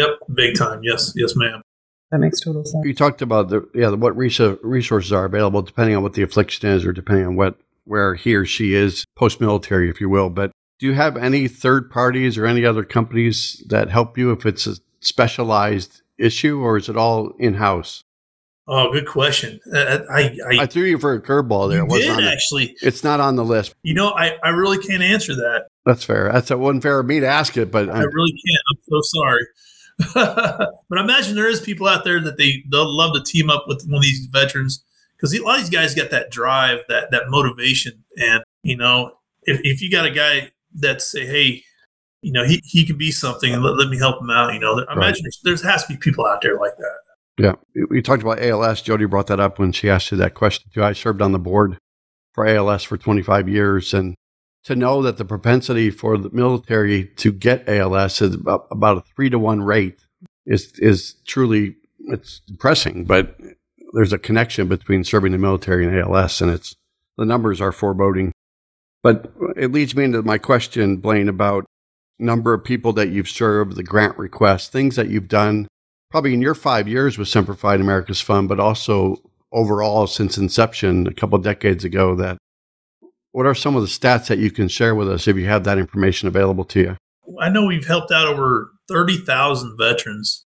Yep, 0.00 0.18
big 0.34 0.56
time. 0.56 0.80
Yes, 0.82 1.12
yes, 1.16 1.34
ma'am. 1.36 1.62
That 2.10 2.18
makes 2.18 2.40
total 2.40 2.64
sense. 2.64 2.84
You 2.84 2.94
talked 2.94 3.22
about 3.22 3.50
the 3.50 3.68
yeah 3.74 3.90
what 3.90 4.16
resources 4.16 5.12
are 5.12 5.24
available 5.24 5.62
depending 5.62 5.96
on 5.96 6.02
what 6.02 6.14
the 6.14 6.22
affliction 6.22 6.68
is 6.68 6.84
or 6.84 6.92
depending 6.92 7.26
on 7.26 7.36
what 7.36 7.56
where 7.84 8.14
he 8.14 8.34
or 8.34 8.44
she 8.44 8.74
is 8.74 9.04
post 9.16 9.40
military, 9.40 9.88
if 9.88 10.00
you 10.00 10.08
will. 10.08 10.30
But 10.30 10.50
do 10.78 10.86
you 10.86 10.94
have 10.94 11.16
any 11.16 11.46
third 11.46 11.90
parties 11.90 12.36
or 12.38 12.46
any 12.46 12.64
other 12.64 12.84
companies 12.84 13.62
that 13.68 13.90
help 13.90 14.18
you 14.18 14.32
if 14.32 14.44
it's 14.46 14.66
a 14.66 14.76
specialized 15.00 16.02
issue, 16.18 16.60
or 16.60 16.76
is 16.76 16.88
it 16.88 16.96
all 16.96 17.32
in 17.38 17.54
house? 17.54 18.02
Oh, 18.66 18.92
good 18.92 19.06
question. 19.06 19.58
Uh, 19.74 19.98
I, 20.08 20.36
I, 20.48 20.58
I 20.60 20.66
threw 20.66 20.84
you 20.84 20.98
for 20.98 21.12
a 21.14 21.20
curveball 21.20 21.70
there. 21.70 21.82
you 21.82 21.88
did 21.88 22.10
on 22.10 22.22
the- 22.22 22.30
actually. 22.30 22.76
it's 22.82 23.02
not 23.02 23.18
on 23.18 23.34
the 23.34 23.44
list. 23.44 23.74
You 23.82 23.94
know, 23.94 24.10
I, 24.10 24.36
I 24.44 24.50
really 24.50 24.78
can't 24.78 25.02
answer 25.02 25.34
that. 25.34 25.66
That's 25.84 26.04
fair. 26.04 26.30
That's 26.32 26.50
a 26.52 26.58
one 26.58 26.80
fair 26.80 27.00
of 27.00 27.06
me 27.06 27.18
to 27.20 27.26
ask 27.26 27.56
it, 27.56 27.72
but 27.72 27.88
I 27.88 27.94
I'm, 27.94 28.14
really 28.14 28.32
can't. 28.32 28.62
I'm 28.70 28.78
so 28.88 29.00
sorry. 29.18 29.42
but 30.14 30.98
I 30.98 31.02
imagine 31.02 31.34
there 31.34 31.48
is 31.48 31.60
people 31.60 31.86
out 31.86 32.04
there 32.04 32.20
that 32.20 32.38
they 32.38 32.64
they'll 32.70 32.96
love 32.96 33.14
to 33.14 33.22
team 33.22 33.50
up 33.50 33.64
with 33.66 33.84
one 33.86 33.98
of 33.98 34.02
these 34.02 34.26
veterans 34.26 34.84
because 35.16 35.38
a 35.38 35.42
lot 35.42 35.56
of 35.56 35.62
these 35.62 35.70
guys 35.70 35.94
got 35.94 36.10
that 36.10 36.30
drive, 36.30 36.80
that 36.88 37.10
that 37.10 37.24
motivation, 37.28 38.04
and 38.16 38.42
you 38.62 38.76
know, 38.76 39.12
if, 39.42 39.60
if 39.62 39.82
you 39.82 39.90
got 39.90 40.06
a 40.06 40.10
guy 40.10 40.52
that 40.74 41.02
say, 41.02 41.26
hey, 41.26 41.62
you 42.22 42.32
know, 42.32 42.44
he, 42.44 42.60
he 42.64 42.86
can 42.86 42.96
be 42.96 43.10
something, 43.10 43.52
and 43.52 43.62
let, 43.62 43.76
let 43.76 43.88
me 43.88 43.98
help 43.98 44.20
him 44.20 44.30
out. 44.30 44.54
You 44.54 44.60
know, 44.60 44.84
I 44.88 44.92
imagine 44.92 45.24
there's, 45.24 45.40
there's 45.44 45.62
has 45.62 45.86
to 45.86 45.92
be 45.92 45.98
people 45.98 46.26
out 46.26 46.42
there 46.42 46.58
like 46.58 46.76
that. 46.76 47.54
yeah. 47.74 47.84
We 47.88 48.02
talked 48.02 48.22
about 48.22 48.40
ALS. 48.40 48.82
Jodi 48.82 49.06
brought 49.06 49.26
that 49.28 49.40
up 49.40 49.58
when 49.58 49.72
she 49.72 49.88
asked 49.88 50.10
you 50.10 50.18
that 50.18 50.34
question 50.34 50.70
too. 50.72 50.82
I 50.82 50.92
served 50.92 51.22
on 51.22 51.32
the 51.32 51.38
board 51.38 51.78
for 52.34 52.46
ALS 52.46 52.82
for 52.82 52.96
25 52.96 53.48
years, 53.48 53.94
and 53.94 54.14
to 54.64 54.76
know 54.76 55.02
that 55.02 55.16
the 55.16 55.24
propensity 55.24 55.90
for 55.90 56.18
the 56.18 56.30
military 56.30 57.06
to 57.16 57.32
get 57.32 57.68
ALS 57.68 58.20
is 58.20 58.34
about, 58.34 58.66
about 58.70 58.98
a 58.98 59.00
three 59.00 59.30
to 59.30 59.38
one 59.38 59.62
rate 59.62 60.00
is 60.46 60.72
is 60.78 61.14
truly 61.26 61.76
it's 62.08 62.40
depressing. 62.40 63.04
But 63.04 63.36
there's 63.92 64.12
a 64.12 64.18
connection 64.18 64.68
between 64.68 65.04
serving 65.04 65.32
the 65.32 65.38
military 65.38 65.86
and 65.86 65.98
ALS, 65.98 66.40
and 66.40 66.50
it's 66.50 66.74
the 67.16 67.24
numbers 67.24 67.60
are 67.60 67.72
foreboding. 67.72 68.32
But 69.02 69.32
it 69.56 69.72
leads 69.72 69.94
me 69.96 70.04
into 70.04 70.22
my 70.22 70.38
question, 70.38 70.98
Blaine, 70.98 71.28
about 71.28 71.64
number 72.18 72.52
of 72.52 72.64
people 72.64 72.92
that 72.92 73.08
you've 73.08 73.28
served, 73.28 73.76
the 73.76 73.82
grant 73.82 74.18
requests, 74.18 74.68
things 74.68 74.96
that 74.96 75.08
you've 75.08 75.28
done, 75.28 75.66
probably 76.10 76.34
in 76.34 76.42
your 76.42 76.54
five 76.54 76.86
years 76.86 77.16
with 77.16 77.28
Semper 77.28 77.54
Fi 77.54 77.76
America's 77.76 78.20
Fund, 78.20 78.48
but 78.48 78.60
also 78.60 79.16
overall 79.52 80.06
since 80.06 80.36
inception 80.36 81.06
a 81.06 81.14
couple 81.14 81.38
decades 81.38 81.84
ago. 81.84 82.14
That 82.14 82.36
what 83.32 83.46
are 83.46 83.54
some 83.54 83.76
of 83.76 83.82
the 83.82 83.88
stats 83.88 84.26
that 84.28 84.38
you 84.38 84.50
can 84.50 84.68
share 84.68 84.94
with 84.94 85.08
us 85.08 85.28
if 85.28 85.36
you 85.36 85.46
have 85.46 85.64
that 85.64 85.78
information 85.78 86.28
available 86.28 86.64
to 86.66 86.80
you? 86.80 86.96
I 87.40 87.48
know 87.48 87.66
we've 87.66 87.86
helped 87.86 88.10
out 88.10 88.26
over 88.26 88.72
30,000 88.88 89.76
veterans 89.78 90.44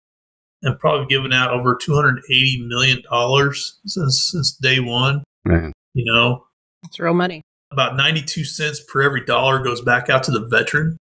and 0.64 0.80
probably 0.80 1.08
given 1.08 1.34
out 1.34 1.52
over 1.52 1.76
280 1.76 2.68
million 2.68 3.02
dollars 3.10 3.80
since 3.86 4.30
since 4.32 4.56
day 4.56 4.80
1, 4.80 5.24
Man, 5.46 5.74
you 5.94 6.12
know. 6.12 6.46
It's 6.84 7.00
real 7.00 7.14
money. 7.14 7.42
About 7.72 7.96
92 7.96 8.44
cents 8.44 8.82
per 8.82 9.02
every 9.02 9.24
dollar 9.26 9.60
goes 9.60 9.82
back 9.82 10.10
out 10.10 10.24
to 10.24 10.32
the 10.32 10.46
veteran. 10.46 10.98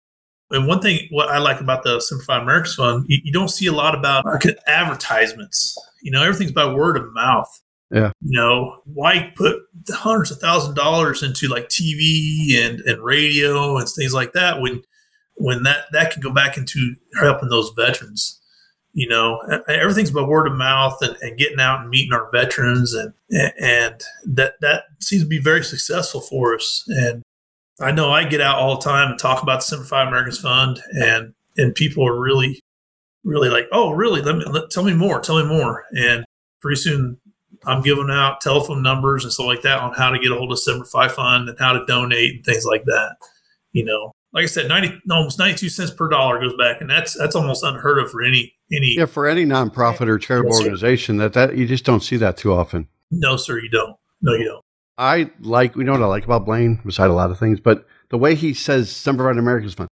And 0.51 0.67
one 0.67 0.81
thing 0.81 1.09
what 1.11 1.29
I 1.29 1.39
like 1.39 1.61
about 1.61 1.85
the 1.85 2.01
Semper 2.01 2.25
Fi 2.25 2.41
America's 2.41 2.75
Fund, 2.75 3.07
you, 3.09 3.19
you 3.25 3.33
don't 3.33 3.49
see 3.49 3.67
a 3.67 3.73
lot 3.73 3.95
about 3.95 4.25
market 4.25 4.59
advertisements. 4.67 5.77
You 6.03 6.11
know, 6.11 6.23
everything's 6.23 6.53
by 6.53 6.73
word 6.73 6.97
of 6.97 7.13
mouth. 7.13 7.49
Yeah. 7.91 8.13
You 8.21 8.39
know, 8.39 8.83
why 8.85 9.33
put 9.35 9.63
hundreds 9.91 10.31
of 10.31 10.39
thousand 10.39 10.75
dollars 10.75 11.23
into 11.23 11.49
like 11.49 11.69
TV 11.69 12.55
and, 12.57 12.81
and 12.81 13.03
radio 13.03 13.77
and 13.77 13.89
things 13.89 14.15
like 14.15 14.33
that 14.33 14.61
when 14.61 14.83
when 15.37 15.63
that 15.65 15.87
that 15.93 16.13
can 16.13 16.23
go 16.23 16.33
back 16.33 16.57
into 16.57 16.95
helping 17.21 17.49
those 17.49 17.73
veterans? 17.77 18.41
You 18.93 19.09
know 19.09 19.41
everything's 19.69 20.11
by 20.11 20.23
word 20.23 20.49
of 20.49 20.55
mouth 20.55 20.99
and, 21.01 21.17
and 21.21 21.39
getting 21.39 21.61
out 21.61 21.81
and 21.81 21.91
meeting 21.91 22.13
our 22.13 22.29
veterans 22.33 22.93
and 22.93 23.13
and 23.61 24.01
that 24.25 24.55
that 24.61 24.85
seems 25.01 25.23
to 25.23 25.29
be 25.29 25.39
very 25.39 25.63
successful 25.63 26.21
for 26.21 26.57
us. 26.57 26.85
And 26.89 27.23
i 27.81 27.93
know 27.93 28.11
i 28.11 28.25
get 28.25 28.41
out 28.41 28.59
all 28.59 28.77
the 28.77 28.83
time 28.83 29.11
and 29.11 29.19
talk 29.19 29.43
about 29.45 29.61
the 29.61 29.65
Semper 29.65 29.85
Fi 29.85 30.03
americans 30.03 30.41
fund 30.41 30.81
and 30.91 31.35
and 31.57 31.75
people 31.75 32.07
are 32.07 32.19
really 32.19 32.61
really 33.25 33.49
like 33.49 33.69
oh 33.73 33.91
really? 33.93 34.23
Let 34.23 34.37
me 34.37 34.45
let, 34.45 34.71
tell 34.71 34.85
me 34.85 34.95
more 34.95 35.21
tell 35.21 35.43
me 35.43 35.49
more. 35.49 35.85
And 35.93 36.25
pretty 36.61 36.77
soon 36.77 37.19
i'm 37.67 37.83
giving 37.83 38.09
out 38.11 38.41
telephone 38.41 38.83
numbers 38.83 39.25
and 39.25 39.33
stuff 39.33 39.47
like 39.47 39.63
that 39.63 39.79
on 39.81 39.93
how 39.95 40.11
to 40.11 40.19
get 40.19 40.31
a 40.33 40.35
hold 40.37 40.53
of 40.53 40.59
Semper 40.59 40.85
Fi 40.85 41.09
fund 41.09 41.49
and 41.49 41.59
how 41.59 41.73
to 41.73 41.85
donate 41.87 42.37
and 42.37 42.45
things 42.45 42.65
like 42.65 42.85
that 42.85 43.17
you 43.73 43.85
know 43.85 44.13
like 44.33 44.45
I 44.45 44.47
said, 44.47 44.69
ninety 44.69 44.97
almost 45.11 45.41
ninety 45.41 45.59
two 45.59 45.69
cents 45.69 45.91
per 45.91 46.09
dollar 46.09 46.39
goes 46.39 46.55
back, 46.57 46.81
and 46.81 46.89
that's 46.89 47.19
that's 47.19 47.35
almost 47.35 47.65
unheard 47.65 47.99
of 47.99 48.13
for 48.13 48.23
any 48.23 48.55
any. 48.73 48.95
yeah, 48.97 49.07
for 49.07 49.27
any 49.27 49.45
nonprofit 49.45 50.07
or 50.07 50.21
charitable 50.21 50.53
Yes, 50.53 50.61
organization, 50.61 51.17
that 51.17 51.33
that 51.33 51.57
you 51.57 51.67
just 51.67 51.85
don't 51.85 51.99
see 51.99 52.17
that 52.19 52.37
too 52.37 52.53
often. 52.53 52.87
No, 53.11 53.37
sir, 53.37 53.59
you 53.59 53.69
don't. 53.69 53.97
No, 54.23 54.35
you 54.35 54.45
don't. 54.45 54.65
I 54.97 55.33
like, 55.41 55.75
you 55.75 55.83
know 55.83 55.91
what 55.91 56.03
I 56.03 56.07
like 56.07 56.25
about 56.25 56.45
Blaine, 56.45 56.81
beside 56.87 57.11
a 57.11 57.13
lot 57.13 57.33
of 57.33 57.41
things, 57.41 57.59
but 57.59 57.89
the 58.11 58.19
way 58.19 58.37
he 58.37 58.55
says 58.55 58.95
Semper 58.95 59.25
Fi 59.25 59.37
America's 59.37 59.75
Fund, 59.75 59.89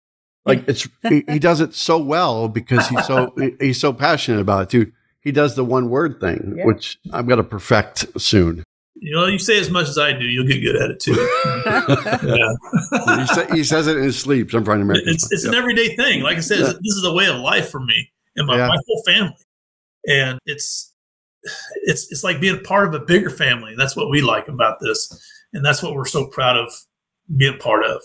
like 0.44 0.68
it's, 0.68 0.88
he, 1.08 1.22
he 1.28 1.38
does 1.38 1.60
it 1.60 1.72
so 1.72 1.98
well 1.98 2.48
because 2.48 2.88
he's 2.88 3.06
so, 3.06 3.32
he- 3.38 3.54
he's 3.60 3.80
so 3.80 3.92
passionate 3.92 4.40
about 4.40 4.64
it 4.64 4.70
too. 4.70 4.90
He 5.24 5.32
does 5.32 5.56
the 5.56 5.64
one 5.64 5.88
word 5.90 6.20
thing, 6.20 6.54
Yeah. 6.58 6.66
which 6.66 6.98
I'm 7.12 7.26
going 7.26 7.38
to 7.38 7.44
perfect 7.44 8.06
soon. 8.20 8.62
You 8.96 9.12
know, 9.14 9.26
you 9.26 9.38
say 9.38 9.58
as 9.58 9.70
much 9.70 9.88
as 9.88 9.98
I 9.98 10.12
do, 10.12 10.24
you'll 10.24 10.46
get 10.46 10.60
good 10.60 10.76
at 10.76 10.90
it 10.90 11.00
too. 11.00 11.12
yeah, 11.66 13.20
he, 13.20 13.26
sa- 13.26 13.54
he 13.54 13.64
says 13.64 13.86
it 13.86 13.96
in 13.96 14.02
his 14.04 14.18
sleep, 14.18 14.50
Semper 14.50 14.72
Fi 14.74 14.80
America's 14.80 15.06
it's 15.08 15.22
Fund. 15.24 15.32
it's 15.32 15.44
Yeah. 15.44 15.50
an 15.50 15.54
everyday 15.56 15.96
thing. 15.96 16.22
Like 16.22 16.36
I 16.36 16.40
said, 16.40 16.58
Yeah. 16.60 16.66
this 16.66 16.94
is 16.96 17.04
a 17.04 17.12
way 17.12 17.26
of 17.26 17.36
life 17.36 17.70
for 17.70 17.80
me 17.80 18.10
and 18.36 18.46
my, 18.46 18.56
Yeah. 18.56 18.68
my 18.68 18.76
whole 18.86 19.02
family, 19.04 19.36
and 20.08 20.38
it's 20.46 20.92
it's 21.82 22.10
it's 22.10 22.24
like 22.24 22.40
being 22.40 22.60
part 22.62 22.86
of 22.88 22.94
a 22.94 23.04
bigger 23.04 23.30
family. 23.30 23.74
That's 23.76 23.96
what 23.96 24.10
we 24.10 24.20
like 24.22 24.48
about 24.48 24.78
this, 24.80 25.10
and 25.52 25.64
that's 25.64 25.82
what 25.82 25.94
we're 25.94 26.06
so 26.06 26.26
proud 26.28 26.56
of 26.56 26.72
being 27.36 27.54
a 27.54 27.58
part 27.58 27.84
of. 27.84 28.00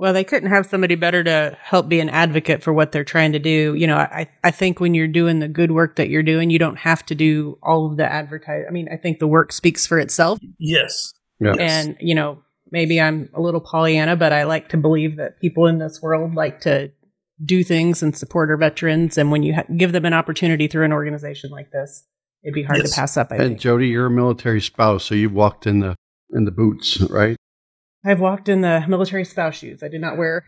Well, 0.00 0.14
they 0.14 0.24
couldn't 0.24 0.48
have 0.48 0.64
somebody 0.64 0.94
better 0.94 1.22
to 1.24 1.58
help 1.60 1.86
be 1.90 2.00
an 2.00 2.08
advocate 2.08 2.62
for 2.62 2.72
what 2.72 2.90
they're 2.90 3.04
trying 3.04 3.32
to 3.32 3.38
do. 3.38 3.74
You 3.74 3.86
know, 3.86 3.98
I, 3.98 4.30
I 4.42 4.50
think 4.50 4.80
when 4.80 4.94
you're 4.94 5.06
doing 5.06 5.40
the 5.40 5.46
good 5.48 5.72
work 5.72 5.96
that 5.96 6.08
you're 6.08 6.22
doing, 6.22 6.48
you 6.48 6.58
don't 6.58 6.78
have 6.78 7.04
to 7.06 7.14
do 7.14 7.58
all 7.62 7.90
of 7.90 7.98
the 7.98 8.10
advertise. 8.10 8.64
I 8.66 8.72
mean, 8.72 8.88
I 8.90 8.96
think 8.96 9.18
the 9.18 9.26
work 9.26 9.52
speaks 9.52 9.86
for 9.86 9.98
itself. 9.98 10.38
Yes. 10.58 11.12
Yes. 11.38 11.56
And, 11.60 11.98
you 12.00 12.14
know, 12.14 12.38
maybe 12.70 12.98
I'm 12.98 13.28
a 13.34 13.42
little 13.42 13.60
Pollyanna, 13.60 14.16
but 14.16 14.32
I 14.32 14.44
like 14.44 14.70
to 14.70 14.78
believe 14.78 15.18
that 15.18 15.38
people 15.38 15.66
in 15.66 15.76
this 15.76 16.00
world 16.00 16.34
like 16.34 16.60
to 16.62 16.90
do 17.44 17.62
things 17.62 18.02
and 18.02 18.16
support 18.16 18.48
our 18.48 18.56
veterans. 18.56 19.18
And 19.18 19.30
when 19.30 19.42
you 19.42 19.54
ha- 19.54 19.64
give 19.76 19.92
them 19.92 20.06
an 20.06 20.14
opportunity 20.14 20.66
through 20.66 20.86
an 20.86 20.92
organization 20.94 21.50
like 21.50 21.72
this, 21.72 22.06
it'd 22.42 22.54
be 22.54 22.62
hard 22.62 22.78
Yes. 22.78 22.92
to 22.94 22.96
pass 23.00 23.16
up. 23.18 23.28
I 23.32 23.34
And 23.36 23.44
think. 23.48 23.60
Jodi, 23.60 23.88
you're 23.88 24.06
a 24.06 24.10
military 24.10 24.62
spouse, 24.62 25.04
so 25.04 25.14
you've 25.14 25.34
walked 25.34 25.66
in 25.66 25.80
the 25.80 25.94
in 26.32 26.46
the 26.46 26.52
boots, 26.52 27.00
right? 27.10 27.36
I've 28.04 28.20
walked 28.20 28.48
in 28.48 28.60
the 28.62 28.84
military 28.88 29.24
spouse 29.24 29.56
shoes. 29.56 29.82
I 29.82 29.88
did 29.88 30.00
not 30.00 30.16
wear 30.16 30.44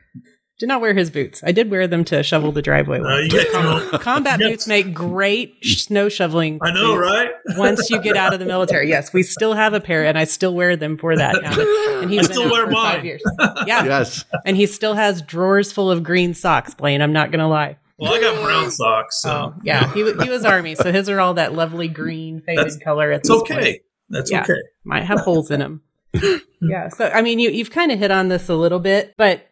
Did 0.59 0.69
not 0.69 0.81
wear 0.81 0.95
his 0.95 1.11
boots. 1.11 1.43
I 1.45 1.51
did 1.53 1.71
wear 1.71 1.87
them 1.89 2.05
to 2.05 2.23
shovel 2.23 2.53
the 2.53 2.63
driveway. 2.63 3.01
Uh, 3.01 3.03
with. 3.23 3.33
you 3.33 3.53
got 3.53 4.01
Combat 4.01 4.39
Yes. 4.41 4.51
boots 4.51 4.67
make 4.69 4.95
great 4.95 5.55
snow 5.65 6.09
shoveling. 6.09 6.59
I 6.63 6.73
know, 6.73 6.97
right? 6.97 7.31
Once 7.57 7.91
you 7.91 8.01
get 8.01 8.17
out 8.17 8.33
of 8.33 8.39
the 8.41 8.47
military, 8.47 8.89
yes, 8.89 9.13
we 9.13 9.23
still 9.23 9.55
have 9.55 9.75
a 9.75 9.81
pair, 9.81 10.05
and 10.07 10.17
I 10.17 10.25
still 10.25 10.55
wear 10.55 10.77
them 10.77 10.97
for 10.99 11.17
that 11.17 11.43
now. 11.43 11.57
And 12.03 12.11
he's 12.11 12.29
I 12.29 12.33
still 12.33 12.45
out 12.47 12.51
wear 12.53 12.67
for 12.67 12.73
five 12.73 12.97
mine. 12.99 13.05
years. 13.07 13.23
Yeah, 13.67 13.85
Yes. 13.85 14.25
and 14.45 14.57
he 14.57 14.67
still 14.67 14.95
has 14.95 15.23
drawers 15.23 15.71
full 15.73 15.89
of 15.91 16.03
green 16.03 16.35
socks. 16.35 16.75
Blaine, 16.75 17.01
I'm 17.01 17.13
not 17.13 17.31
gonna 17.31 17.49
lie. 17.49 17.77
Well, 17.99 18.13
I 18.15 18.21
got 18.21 18.43
brown 18.43 18.71
socks, 18.73 19.21
so 19.23 19.31
Oh, 19.31 19.55
yeah, 19.63 19.93
he, 19.95 20.01
he 20.25 20.29
was 20.31 20.45
army, 20.45 20.75
so 20.75 20.91
his 20.91 21.09
are 21.09 21.21
all 21.21 21.35
that 21.35 21.55
lovely 21.55 21.87
green 21.87 22.41
faded 22.41 22.59
That's- 22.59 22.79
color. 22.83 23.13
At 23.13 23.21
it's 23.21 23.31
okay. 23.31 23.55
point. 23.55 23.77
That's 24.09 24.31
Yeah. 24.33 24.43
okay. 24.43 24.55
might 24.85 25.05
have 25.05 25.21
holes 25.21 25.51
in 25.53 25.61
them. 25.61 25.83
yeah. 26.61 26.89
So, 26.89 27.09
I 27.09 27.23
mean, 27.23 27.39
you, 27.39 27.51
you've 27.51 27.71
kind 27.71 27.93
of 27.93 27.99
hit 27.99 28.11
on 28.11 28.29
this 28.29 28.49
a 28.49 28.55
little 28.55 28.81
bit, 28.81 29.15
but, 29.17 29.49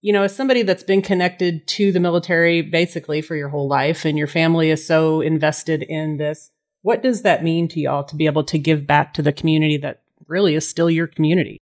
you 0.00 0.12
know, 0.12 0.24
as 0.24 0.34
somebody 0.34 0.62
that's 0.62 0.82
been 0.82 1.02
connected 1.02 1.66
to 1.68 1.92
the 1.92 2.00
military 2.00 2.62
basically 2.62 3.22
for 3.22 3.36
your 3.36 3.48
whole 3.48 3.68
life 3.68 4.04
and 4.04 4.18
your 4.18 4.26
family 4.26 4.70
is 4.70 4.86
so 4.86 5.20
invested 5.20 5.82
in 5.82 6.16
this, 6.16 6.50
what 6.82 7.02
does 7.02 7.22
that 7.22 7.44
mean 7.44 7.68
to 7.68 7.80
y'all 7.80 8.04
to 8.04 8.16
be 8.16 8.26
able 8.26 8.44
to 8.44 8.58
give 8.58 8.86
back 8.86 9.14
to 9.14 9.22
the 9.22 9.32
community 9.32 9.76
that 9.78 10.02
really 10.26 10.54
is 10.54 10.68
still 10.68 10.90
your 10.90 11.06
community? 11.06 11.60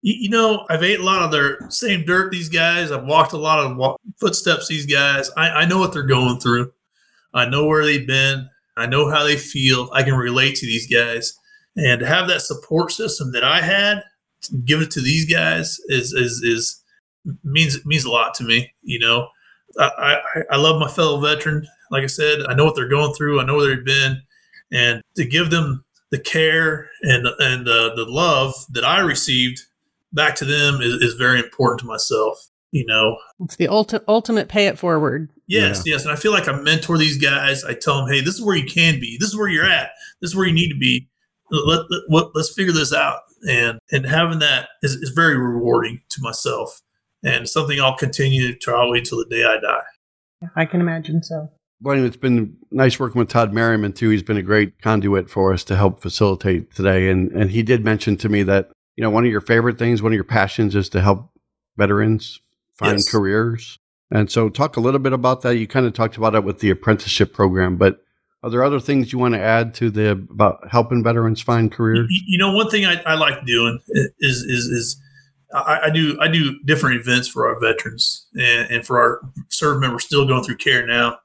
You, 0.00 0.14
you 0.18 0.30
know, 0.30 0.66
I've 0.68 0.82
ate 0.82 1.00
a 1.00 1.04
lot 1.04 1.22
of 1.22 1.30
their 1.30 1.58
same 1.70 2.04
dirt. 2.04 2.32
These 2.32 2.48
guys, 2.48 2.90
I've 2.90 3.04
walked 3.04 3.32
a 3.32 3.38
lot 3.38 3.58
of 3.58 3.76
wa- 3.76 3.96
footsteps. 4.18 4.68
These 4.68 4.86
guys, 4.86 5.30
I, 5.36 5.50
I 5.50 5.64
know 5.66 5.78
what 5.78 5.92
they're 5.92 6.02
going 6.02 6.40
through. 6.40 6.72
I 7.34 7.46
know 7.46 7.66
where 7.66 7.84
they've 7.84 8.06
been. 8.06 8.48
I 8.76 8.86
know 8.86 9.10
how 9.10 9.24
they 9.24 9.36
feel. 9.36 9.90
I 9.92 10.02
can 10.02 10.14
relate 10.14 10.56
to 10.56 10.66
these 10.66 10.90
guys, 10.90 11.34
and 11.76 12.00
to 12.00 12.06
have 12.06 12.28
that 12.28 12.42
support 12.42 12.92
system 12.92 13.32
that 13.32 13.44
I 13.44 13.60
had, 13.62 14.02
give 14.64 14.82
it 14.82 14.90
to 14.92 15.00
these 15.00 15.24
guys 15.32 15.78
is 15.88 16.12
is 16.12 16.42
is 16.42 16.82
means 17.44 17.84
means 17.86 18.04
a 18.04 18.10
lot 18.10 18.34
to 18.34 18.44
me. 18.44 18.72
You 18.82 18.98
know, 18.98 19.28
I, 19.78 19.90
I 20.34 20.42
I 20.52 20.56
love 20.56 20.80
my 20.80 20.88
fellow 20.88 21.20
veteran. 21.20 21.66
Like 21.90 22.04
I 22.04 22.08
said, 22.08 22.40
I 22.48 22.54
know 22.54 22.64
what 22.64 22.74
they're 22.74 22.88
going 22.88 23.14
through. 23.14 23.40
I 23.40 23.44
know 23.44 23.56
where 23.56 23.68
they've 23.74 23.84
been, 23.84 24.22
and 24.70 25.02
to 25.16 25.24
give 25.24 25.50
them 25.50 25.84
the 26.10 26.18
care 26.18 26.90
and 27.02 27.26
and 27.38 27.68
uh, 27.68 27.94
the 27.94 28.04
love 28.06 28.54
that 28.70 28.84
I 28.84 29.00
received 29.00 29.60
back 30.12 30.34
to 30.36 30.44
them 30.44 30.80
is, 30.82 30.94
is 30.94 31.14
very 31.14 31.38
important 31.38 31.80
to 31.80 31.86
myself. 31.86 32.48
You 32.70 32.86
know, 32.86 33.18
It's 33.44 33.56
the 33.56 33.66
ulti- 33.68 34.02
ultimate 34.08 34.48
pay 34.48 34.66
it 34.66 34.78
forward. 34.78 35.28
yes, 35.46 35.82
yes, 35.84 36.04
and 36.04 36.12
I 36.12 36.16
feel 36.16 36.32
like 36.32 36.48
I 36.48 36.52
mentor 36.58 36.96
these 36.96 37.18
guys. 37.18 37.64
I 37.64 37.74
tell 37.74 37.98
them, 37.98 38.08
hey, 38.12 38.22
this 38.22 38.34
is 38.36 38.42
where 38.42 38.56
you 38.56 38.64
can 38.66 38.98
be. 38.98 39.18
This 39.20 39.28
is 39.28 39.36
where 39.36 39.48
you're 39.50 39.68
at. 39.68 39.90
This 40.22 40.30
is 40.30 40.36
where 40.36 40.46
you 40.46 40.54
need 40.54 40.70
to 40.70 40.78
be. 40.78 41.06
Let, 41.52 41.66
let, 41.90 42.00
let- 42.08 42.34
let's 42.34 42.52
figure 42.54 42.72
this 42.72 42.92
out. 42.92 43.20
And 43.48 43.78
and 43.90 44.06
having 44.06 44.38
that 44.40 44.68
is, 44.82 44.94
is 44.96 45.10
very 45.10 45.36
rewarding 45.36 46.00
to 46.10 46.20
myself, 46.22 46.80
and 47.24 47.48
something 47.48 47.80
I'll 47.80 47.96
continue 47.96 48.52
to 48.52 48.58
probably 48.60 49.00
until 49.00 49.18
the 49.18 49.26
day 49.26 49.44
I 49.44 49.58
die. 49.60 50.48
I 50.56 50.64
can 50.64 50.80
imagine 50.80 51.22
so. 51.22 51.50
Blaine, 51.80 52.04
it's 52.04 52.16
been 52.16 52.56
nice 52.70 53.00
working 53.00 53.18
with 53.18 53.28
Todd 53.28 53.52
Merriman 53.52 53.92
too. 53.92 54.08
He's 54.10 54.22
been 54.22 54.36
a 54.36 54.42
great 54.42 54.80
conduit 54.80 55.28
for 55.28 55.52
us 55.52 55.64
to 55.64 55.76
help 55.76 56.00
facilitate 56.00 56.72
today. 56.74 57.10
And 57.10 57.32
and 57.32 57.50
he 57.50 57.64
did 57.64 57.84
mention 57.84 58.16
to 58.18 58.28
me 58.28 58.44
that, 58.44 58.70
you 58.96 59.02
know, 59.02 59.10
one 59.10 59.24
of 59.24 59.30
your 59.32 59.40
favorite 59.40 59.78
things, 59.78 60.00
one 60.02 60.12
of 60.12 60.16
your 60.16 60.22
passions 60.24 60.76
is 60.76 60.88
to 60.90 61.00
help 61.00 61.30
veterans 61.76 62.40
find 62.78 62.92
Yes. 62.98 63.10
careers. 63.10 63.76
And 64.12 64.30
so 64.30 64.48
talk 64.48 64.76
a 64.76 64.80
little 64.80 65.00
bit 65.00 65.12
about 65.12 65.42
that. 65.42 65.56
You 65.56 65.66
kind 65.66 65.86
of 65.86 65.94
talked 65.94 66.16
about 66.16 66.34
it 66.36 66.44
with 66.44 66.60
the 66.60 66.70
apprenticeship 66.70 67.32
program, 67.32 67.76
but 67.76 68.04
are 68.42 68.50
there 68.50 68.64
other 68.64 68.80
things 68.80 69.12
you 69.12 69.18
want 69.18 69.34
to 69.34 69.40
add 69.40 69.72
to 69.74 69.90
the 69.90 70.10
about 70.10 70.68
helping 70.70 71.02
veterans 71.02 71.40
find 71.40 71.70
careers? 71.70 72.08
You, 72.26 72.38
know, 72.38 72.52
one 72.52 72.68
thing 72.68 72.84
I, 72.84 73.00
I 73.06 73.14
like 73.14 73.44
doing 73.46 73.78
is 74.18 74.38
is 74.42 74.66
is 74.66 75.00
I, 75.54 75.80
I 75.84 75.90
do 75.90 76.18
I 76.20 76.28
do 76.28 76.58
different 76.64 77.00
events 77.00 77.28
for 77.28 77.46
our 77.46 77.60
veterans 77.60 78.26
and, 78.34 78.70
and 78.70 78.86
for 78.86 78.98
our 78.98 79.20
service 79.48 79.80
members 79.80 80.04
still 80.04 80.26
going 80.26 80.42
through 80.42 80.56
care 80.56 80.84
now, 80.86 81.18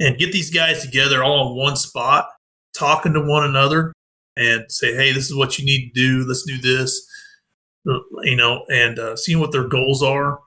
and 0.00 0.18
get 0.18 0.32
these 0.32 0.50
guys 0.50 0.82
together 0.82 1.22
all 1.22 1.50
in 1.50 1.58
one 1.58 1.76
spot, 1.76 2.28
talking 2.76 3.12
to 3.12 3.20
one 3.20 3.44
another, 3.44 3.92
and 4.36 4.64
say, 4.70 4.94
hey, 4.94 5.12
this 5.12 5.26
is 5.30 5.36
what 5.36 5.58
you 5.58 5.66
need 5.66 5.92
to 5.92 6.00
do. 6.00 6.26
Let's 6.26 6.44
do 6.46 6.56
this, 6.58 7.06
you 8.22 8.36
know, 8.36 8.64
and 8.70 8.98
uh, 8.98 9.16
seeing 9.16 9.38
what 9.38 9.52
their 9.52 9.68
goals 9.68 10.02
are 10.02 10.40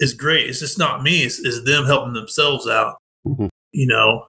is 0.00 0.14
great. 0.14 0.48
It's 0.48 0.60
just 0.60 0.78
not 0.78 1.02
me; 1.02 1.24
it's, 1.24 1.38
it's 1.40 1.62
them 1.64 1.84
helping 1.84 2.14
themselves 2.14 2.66
out. 2.66 2.96
Mhm. 3.26 3.50
You 3.72 3.86
know, 3.86 4.28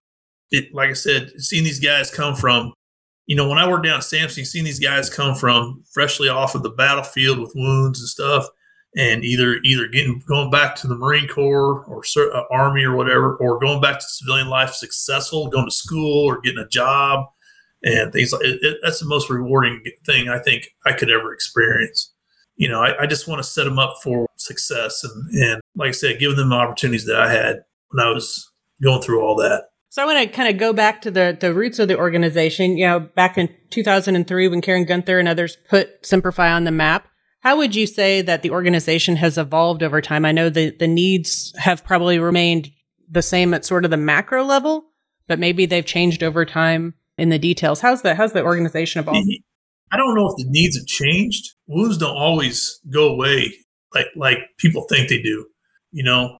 it 0.51 0.73
like 0.73 0.89
I 0.89 0.93
said, 0.93 1.31
seeing 1.37 1.63
these 1.63 1.79
guys 1.79 2.11
come 2.11 2.35
from 2.35 2.73
you 3.29 3.35
know, 3.35 3.47
when 3.47 3.59
I 3.59 3.69
worked 3.69 3.85
down 3.85 3.97
at 3.97 4.03
SAMMC, 4.03 4.43
seeing 4.43 4.65
these 4.65 4.79
guys 4.79 5.07
come 5.07 5.35
from 5.35 5.83
freshly 5.93 6.29
off 6.29 6.55
of 6.55 6.63
the 6.63 6.71
battlefield 6.71 7.37
with 7.37 7.53
wounds 7.53 7.99
and 7.99 8.09
stuff, 8.09 8.47
and 8.97 9.23
either 9.23 9.59
either 9.63 9.87
getting 9.87 10.23
going 10.27 10.49
back 10.49 10.75
to 10.77 10.87
the 10.87 10.95
Marine 10.95 11.27
Corps 11.27 11.85
or 11.85 12.01
uh, 12.17 12.41
Army 12.49 12.83
or 12.83 12.95
whatever, 12.95 13.35
or 13.35 13.59
going 13.59 13.81
back 13.81 13.99
to 13.99 14.05
civilian 14.05 14.47
life 14.47 14.71
successful, 14.71 15.47
going 15.47 15.67
to 15.67 15.71
school 15.71 16.25
or 16.25 16.41
getting 16.41 16.57
a 16.57 16.67
job, 16.67 17.27
and 17.83 18.11
things 18.11 18.33
like 18.33 18.43
it, 18.43 18.57
it, 18.63 18.77
that's 18.81 18.99
the 18.99 19.05
most 19.05 19.29
rewarding 19.29 19.83
thing 20.07 20.27
I 20.27 20.39
think 20.39 20.69
I 20.87 20.93
could 20.93 21.11
ever 21.11 21.31
experience. 21.31 22.11
You 22.55 22.67
know, 22.67 22.81
I, 22.81 23.03
I 23.03 23.05
just 23.05 23.27
want 23.27 23.43
to 23.43 23.47
set 23.47 23.65
them 23.65 23.77
up 23.77 23.97
for 24.01 24.27
success, 24.37 25.03
and 25.03 25.31
and 25.35 25.61
like 25.75 25.89
I 25.89 25.91
said, 25.91 26.17
giving 26.17 26.37
them 26.37 26.49
the 26.49 26.55
opportunities 26.55 27.05
that 27.05 27.19
I 27.21 27.31
had 27.31 27.57
when 27.91 28.03
I 28.03 28.09
was 28.09 28.49
going 28.81 29.03
through 29.03 29.21
all 29.21 29.35
that. 29.35 29.65
So 29.99 30.03
I 30.03 30.05
want 30.05 30.29
to 30.29 30.33
kind 30.33 30.47
of 30.47 30.57
go 30.57 30.71
back 30.71 31.01
to 31.01 31.11
the 31.11 31.37
the 31.37 31.53
roots 31.53 31.77
of 31.77 31.89
the 31.89 31.97
organization. 31.97 32.77
You 32.77 32.87
know, 32.87 32.99
back 33.01 33.37
in 33.37 33.53
2003 33.69 34.47
when 34.47 34.61
Karen 34.61 34.85
Guenther 34.85 35.19
and 35.19 35.27
others 35.27 35.57
put 35.67 36.05
Semper 36.05 36.31
Fi 36.31 36.53
on 36.53 36.63
the 36.63 36.71
map. 36.71 37.09
How 37.41 37.57
would 37.57 37.75
you 37.75 37.85
say 37.85 38.21
that 38.21 38.41
the 38.41 38.51
organization 38.51 39.17
has 39.17 39.37
evolved 39.37 39.83
over 39.83 39.99
time? 39.99 40.23
I 40.23 40.31
know 40.31 40.49
the 40.49 40.69
the 40.69 40.87
needs 40.87 41.53
have 41.57 41.83
probably 41.83 42.17
remained 42.17 42.71
the 43.11 43.21
same 43.21 43.53
at 43.53 43.65
sort 43.65 43.83
of 43.83 43.91
the 43.91 43.97
macro 43.97 44.45
level, 44.45 44.85
but 45.27 45.37
maybe 45.37 45.65
they've 45.65 45.85
changed 45.85 46.23
over 46.23 46.45
time 46.45 46.93
in 47.17 47.27
the 47.27 47.37
details. 47.37 47.81
How's 47.81 48.01
the 48.01 48.15
how's 48.15 48.31
the 48.31 48.41
organization 48.41 48.99
evolved? 48.99 49.27
I 49.91 49.97
don't 49.97 50.15
know 50.15 50.27
if 50.27 50.37
the 50.37 50.45
needs 50.47 50.77
have 50.77 50.87
changed. 50.87 51.55
Wounds 51.67 51.97
don't 51.97 52.15
always 52.15 52.79
go 52.89 53.09
away 53.09 53.53
like 53.93 54.07
like 54.15 54.37
people 54.59 54.85
think 54.87 55.09
they 55.09 55.21
do. 55.21 55.47
You 55.91 56.03
know, 56.03 56.37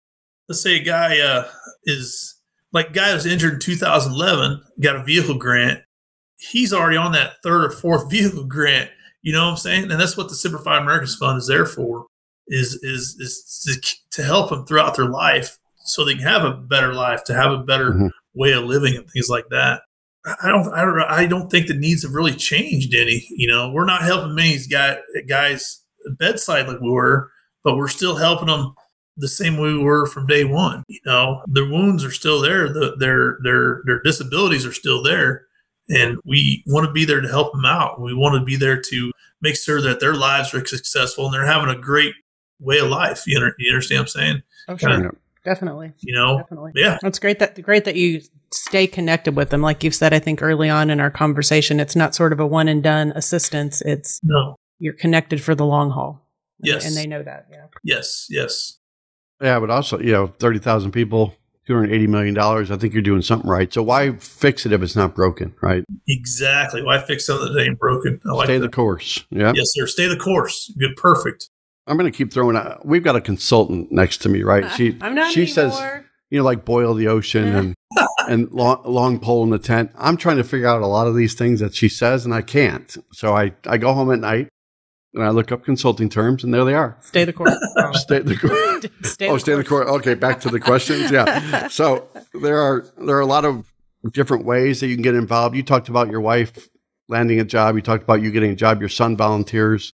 let's 0.47 0.63
say 0.63 0.77
a 0.77 0.81
guy 0.81 1.19
uh, 1.19 1.49
is 1.83 2.38
like 2.71 2.93
guy 2.93 3.13
was 3.13 3.25
injured 3.25 3.53
in 3.55 3.59
2011, 3.59 4.61
got 4.81 4.95
a 4.95 5.03
vehicle 5.03 5.35
grant. 5.37 5.79
He's 6.37 6.71
already 6.73 6.97
on 6.97 7.11
that 7.13 7.33
third 7.43 7.65
or 7.65 7.71
fourth 7.71 8.09
vehicle 8.11 8.45
grant. 8.45 8.89
You 9.21 9.33
know 9.33 9.45
what 9.45 9.51
I'm 9.51 9.57
saying? 9.57 9.91
And 9.91 9.99
that's 9.99 10.15
what 10.17 10.29
the 10.29 10.35
Semper 10.35 10.59
Fi 10.59 10.77
Americans 10.77 11.15
Fund 11.15 11.37
is 11.39 11.47
there 11.47 11.65
for. 11.65 12.05
Is 12.47 12.79
is 12.81 13.15
is 13.19 13.79
to, 13.81 13.95
to 14.11 14.23
help 14.23 14.49
them 14.49 14.65
throughout 14.65 14.95
their 14.95 15.05
life 15.09 15.57
so 15.85 16.03
they 16.03 16.15
can 16.15 16.23
have 16.23 16.43
a 16.43 16.53
better 16.53 16.93
life, 16.93 17.23
to 17.25 17.33
have 17.33 17.51
a 17.51 17.57
better 17.63 17.91
Mhm. 17.91 18.09
way 18.33 18.53
of 18.53 18.63
living 18.63 18.95
and 18.95 19.09
things 19.09 19.29
like 19.29 19.45
that. 19.49 19.81
I 20.43 20.49
don't, 20.49 20.67
I 20.73 20.83
don't, 20.83 20.99
I 21.01 21.25
don't 21.25 21.49
think 21.49 21.67
the 21.67 21.73
needs 21.73 22.03
have 22.03 22.13
really 22.13 22.33
changed 22.33 22.93
any. 22.93 23.25
You 23.29 23.47
know, 23.47 23.71
we're 23.71 23.85
not 23.85 24.01
helping 24.03 24.35
many 24.35 24.57
guys, 24.69 24.97
guys 25.27 25.81
bedside 26.17 26.67
like 26.67 26.79
we 26.81 26.89
were, 26.89 27.29
but 27.63 27.75
we're 27.77 27.87
still 27.87 28.15
helping 28.15 28.47
them 28.47 28.73
the 29.19 29.27
same 29.27 29.57
way 29.57 29.71
we 29.71 29.77
were 29.79 30.05
from 30.07 30.25
day 30.27 30.43
one. 30.43 30.83
You 30.87 30.99
know, 31.05 31.41
their 31.47 31.65
wounds 31.69 32.03
are 32.03 32.11
still 32.11 32.41
there, 32.41 32.67
the, 32.71 32.95
their 32.97 33.37
their 33.43 33.81
their 33.85 34.01
disabilities 34.01 34.65
are 34.65 34.73
still 34.73 35.03
there, 35.03 35.45
and 35.89 36.17
we 36.25 36.63
want 36.67 36.85
to 36.87 36.91
be 36.91 37.05
there 37.05 37.21
to 37.21 37.27
help 37.27 37.51
them 37.53 37.65
out. 37.65 38.01
We 38.01 38.13
want 38.13 38.39
to 38.39 38.43
be 38.45 38.55
there 38.55 38.81
to 38.81 39.11
make 39.41 39.55
sure 39.55 39.81
that 39.81 39.99
their 39.99 40.15
lives 40.15 40.53
are 40.53 40.65
successful 40.65 41.25
and 41.25 41.33
they're 41.33 41.45
having 41.45 41.69
a 41.69 41.79
great 41.79 42.13
way 42.59 42.79
of 42.79 42.89
life. 42.89 43.23
You, 43.25 43.37
under, 43.37 43.53
you 43.57 43.71
understand 43.71 43.99
what 43.99 44.01
I'm 44.03 44.07
saying? 44.07 44.43
Oh, 44.67 44.77
sure, 44.77 44.89
kinda- 44.89 45.15
definitely, 45.45 45.93
You 46.01 46.13
know, 46.13 46.37
definitely. 46.39 46.73
yeah, 46.75 46.97
That's 47.01 47.19
great 47.19 47.39
that 47.39 47.61
great 47.61 47.85
that 47.85 47.95
you 47.95 48.21
stay 48.51 48.87
connected 48.87 49.35
with 49.35 49.49
them. 49.49 49.61
Like 49.61 49.83
you've 49.83 49.95
said, 49.95 50.13
I 50.13 50.19
think 50.19 50.41
early 50.41 50.69
on 50.69 50.89
in 50.89 50.99
our 50.99 51.11
conversation, 51.11 51.79
it's 51.79 51.95
not 51.95 52.15
sort 52.15 52.33
of 52.33 52.39
a 52.39 52.45
one 52.47 52.67
and 52.67 52.81
done 52.83 53.11
assistance. 53.15 53.81
It's 53.81 54.19
no, 54.23 54.55
you're 54.79 54.93
connected 54.93 55.41
for 55.41 55.55
the 55.55 55.65
long 55.65 55.91
haul. 55.91 56.25
Yes. 56.61 56.85
and 56.85 56.95
they 56.97 57.07
know 57.07 57.23
that. 57.23 57.47
Yeah. 57.49 57.67
yes, 57.85 58.27
yes. 58.29 58.78
Yeah, 59.41 59.59
but 59.59 59.69
also, 59.69 59.99
you 59.99 60.11
know, 60.11 60.27
30,000 60.39 60.91
people, 60.91 61.35
$280 61.67 62.07
million. 62.07 62.37
I 62.37 62.63
think 62.77 62.93
you're 62.93 63.01
doing 63.01 63.21
something 63.21 63.49
right. 63.49 63.71
So 63.73 63.83
why 63.83 64.11
fix 64.17 64.65
it 64.65 64.71
if 64.71 64.81
it's 64.81 64.95
not 64.95 65.15
broken, 65.15 65.55
right? 65.61 65.83
Exactly. 66.07 66.83
Why 66.83 66.99
fix 66.99 67.25
something 67.25 67.53
that 67.53 67.61
ain't 67.61 67.79
broken? 67.79 68.19
I 68.25 68.33
like 68.33 68.45
Stay 68.47 68.57
that. 68.57 68.65
the 68.67 68.75
course. 68.75 69.25
Yeah. 69.29 69.53
Yes, 69.55 69.71
sir. 69.73 69.87
Stay 69.87 70.07
the 70.07 70.17
course. 70.17 70.73
Good. 70.77 70.95
Perfect. 70.97 71.49
I'm 71.87 71.97
going 71.97 72.11
to 72.11 72.15
keep 72.15 72.31
throwing 72.33 72.55
out. 72.55 72.85
We've 72.85 73.03
got 73.03 73.15
a 73.15 73.21
consultant 73.21 73.91
next 73.91 74.17
to 74.19 74.29
me, 74.29 74.43
right? 74.43 74.65
Uh, 74.65 74.69
she, 74.69 74.97
I'm 75.01 75.15
not 75.15 75.31
she 75.31 75.41
anymore. 75.43 75.71
says, 75.71 76.03
you 76.29 76.39
know, 76.39 76.45
like 76.45 76.65
boil 76.65 76.93
the 76.93 77.07
ocean 77.07 77.47
and, 77.47 77.75
and 78.27 78.51
long, 78.51 78.83
long 78.85 79.19
pole 79.19 79.43
in 79.43 79.49
the 79.49 79.57
tent. 79.57 79.91
I'm 79.95 80.17
trying 80.17 80.37
to 80.37 80.43
figure 80.43 80.67
out 80.67 80.81
a 80.81 80.87
lot 80.87 81.07
of 81.07 81.15
these 81.15 81.33
things 81.33 81.59
that 81.61 81.73
she 81.73 81.89
says 81.89 82.25
and 82.25 82.33
I 82.33 82.41
can't. 82.41 82.95
So 83.11 83.35
I, 83.35 83.53
I 83.65 83.77
go 83.77 83.93
home 83.93 84.11
at 84.11 84.19
night 84.19 84.49
and 85.13 85.23
I 85.23 85.29
look 85.29 85.51
up 85.51 85.63
consulting 85.63 86.09
terms 86.09 86.43
and 86.43 86.53
there 86.53 86.63
they 86.65 86.73
are. 86.73 86.97
stay 87.01 87.25
the 87.25 87.33
course. 87.33 87.55
Oh. 87.77 87.91
Stay 87.93 88.19
the 88.19 88.35
course. 88.35 88.91
stay 89.13 89.29
oh, 89.29 89.37
stay 89.37 89.55
the 89.55 89.63
course. 89.63 89.89
Okay, 89.89 90.13
back 90.13 90.41
to 90.41 90.49
the 90.49 90.59
questions. 90.59 91.11
Yeah. 91.11 91.67
So 91.69 92.07
there 92.33 92.59
are 92.59 92.85
there 92.97 93.15
are 93.15 93.21
a 93.21 93.25
lot 93.25 93.45
of 93.45 93.71
different 94.11 94.45
ways 94.45 94.79
that 94.79 94.87
you 94.87 94.95
can 94.95 95.03
get 95.03 95.15
involved. 95.15 95.55
You 95.55 95.63
talked 95.63 95.89
about 95.89 96.09
your 96.09 96.21
wife 96.21 96.69
landing 97.07 97.39
a 97.39 97.43
job. 97.43 97.75
You 97.75 97.81
talked 97.81 98.03
about 98.03 98.21
you 98.21 98.31
getting 98.31 98.51
a 98.51 98.55
job. 98.55 98.79
Your 98.79 98.89
son 98.89 99.15
volunteers 99.17 99.91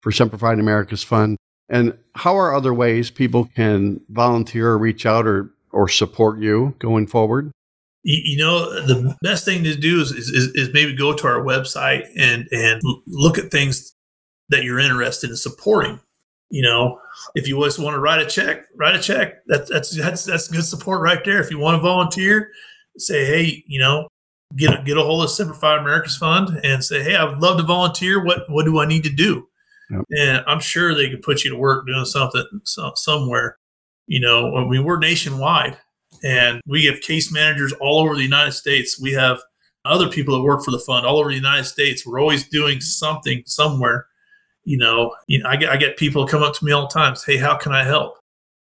for 0.00 0.12
Semper 0.12 0.38
Fi 0.38 0.52
America's 0.52 1.02
Fund. 1.02 1.36
And 1.68 1.96
how 2.14 2.36
are 2.36 2.54
other 2.54 2.74
ways 2.74 3.10
people 3.10 3.46
can 3.56 4.00
volunteer 4.08 4.68
or 4.68 4.78
reach 4.78 5.06
out 5.06 5.26
or, 5.26 5.50
or 5.72 5.88
support 5.88 6.38
you 6.38 6.74
going 6.78 7.06
forward? 7.06 7.50
You, 8.02 8.20
you 8.22 8.38
know, 8.38 8.70
the 8.86 9.16
best 9.22 9.44
thing 9.44 9.64
to 9.64 9.74
do 9.74 10.00
is, 10.00 10.10
is, 10.12 10.28
is 10.28 10.70
maybe 10.74 10.94
go 10.94 11.14
to 11.14 11.26
our 11.26 11.42
website 11.42 12.06
and, 12.16 12.46
and 12.52 12.82
look 13.06 13.38
at 13.38 13.50
things 13.50 13.93
that 14.50 14.64
you're 14.64 14.78
interested 14.78 15.30
in 15.30 15.36
supporting. 15.36 16.00
You 16.50 16.62
know, 16.62 17.00
if 17.34 17.48
you 17.48 17.62
just 17.64 17.78
want 17.78 17.94
to 17.94 18.00
write 18.00 18.20
a 18.20 18.26
check, 18.26 18.66
write 18.76 18.94
a 18.94 19.00
check. 19.00 19.44
That's 19.46 19.70
that's 19.70 19.96
that's 19.96 20.24
that's 20.24 20.48
good 20.48 20.64
support 20.64 21.00
right 21.00 21.24
there. 21.24 21.40
If 21.40 21.50
you 21.50 21.58
want 21.58 21.76
to 21.76 21.82
volunteer, 21.82 22.50
say, 22.96 23.24
hey, 23.24 23.64
you 23.66 23.80
know, 23.80 24.08
get 24.56 24.78
a, 24.78 24.82
get 24.82 24.96
a 24.96 25.02
hold 25.02 25.24
of 25.24 25.30
Semper 25.30 25.54
Fi 25.54 25.78
America's 25.78 26.16
Fund 26.16 26.60
and 26.62 26.84
say, 26.84 27.02
hey, 27.02 27.16
I 27.16 27.24
would 27.24 27.40
love 27.40 27.56
to 27.56 27.64
volunteer. 27.64 28.24
What 28.24 28.48
what 28.48 28.64
do 28.64 28.78
I 28.78 28.86
need 28.86 29.04
to 29.04 29.10
do? 29.10 29.48
Yep. 29.90 30.04
And 30.16 30.44
I'm 30.46 30.60
sure 30.60 30.94
they 30.94 31.10
could 31.10 31.22
put 31.22 31.44
you 31.44 31.50
to 31.50 31.56
work 31.56 31.86
doing 31.86 32.04
something 32.04 32.46
so, 32.64 32.92
somewhere. 32.94 33.58
You 34.06 34.20
know, 34.20 34.56
I 34.56 34.64
mean, 34.66 34.84
we're 34.84 34.98
nationwide, 34.98 35.78
and 36.22 36.60
we 36.66 36.84
have 36.84 37.00
case 37.00 37.32
managers 37.32 37.72
all 37.80 38.00
over 38.00 38.14
the 38.14 38.22
United 38.22 38.52
States. 38.52 39.00
We 39.00 39.12
have 39.12 39.40
other 39.84 40.08
people 40.08 40.36
that 40.36 40.42
work 40.42 40.62
for 40.62 40.70
the 40.70 40.78
fund 40.78 41.06
all 41.06 41.18
over 41.18 41.30
the 41.30 41.34
United 41.34 41.64
States. 41.64 42.06
We're 42.06 42.20
always 42.20 42.48
doing 42.48 42.80
something 42.80 43.42
somewhere 43.46 44.06
you 44.64 44.78
know, 44.78 45.14
you 45.26 45.42
know, 45.42 45.48
I 45.48 45.56
get 45.56 45.70
I 45.70 45.76
get 45.76 45.96
people 45.96 46.26
come 46.26 46.42
up 46.42 46.54
to 46.54 46.64
me 46.64 46.72
all 46.72 46.82
the 46.82 46.88
time, 46.88 47.14
say, 47.16 47.34
"Hey, 47.34 47.38
how 47.38 47.56
can 47.56 47.72
I 47.72 47.84
help?" 47.84 48.18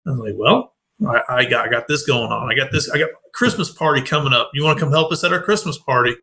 I'm 0.06 0.20
like, 0.20 0.34
"Well, 0.36 0.74
I, 1.08 1.22
I 1.30 1.46
got 1.46 1.68
I 1.68 1.70
got 1.70 1.88
this 1.88 2.06
going 2.06 2.32
on. 2.32 2.52
I 2.52 2.56
got 2.56 2.72
this. 2.72 2.90
I 2.90 2.98
got 2.98 3.10
Christmas 3.34 3.72
party 3.72 4.02
coming 4.02 4.34
up. 4.34 4.52
You 4.54 4.64
want 4.64 4.78
to 4.80 4.84
come 4.84 4.92
help 4.92 5.12
us 5.12 5.24
at 5.24 5.32
our 5.32 5.42
Christmas 5.42 5.78
party? 5.78 6.16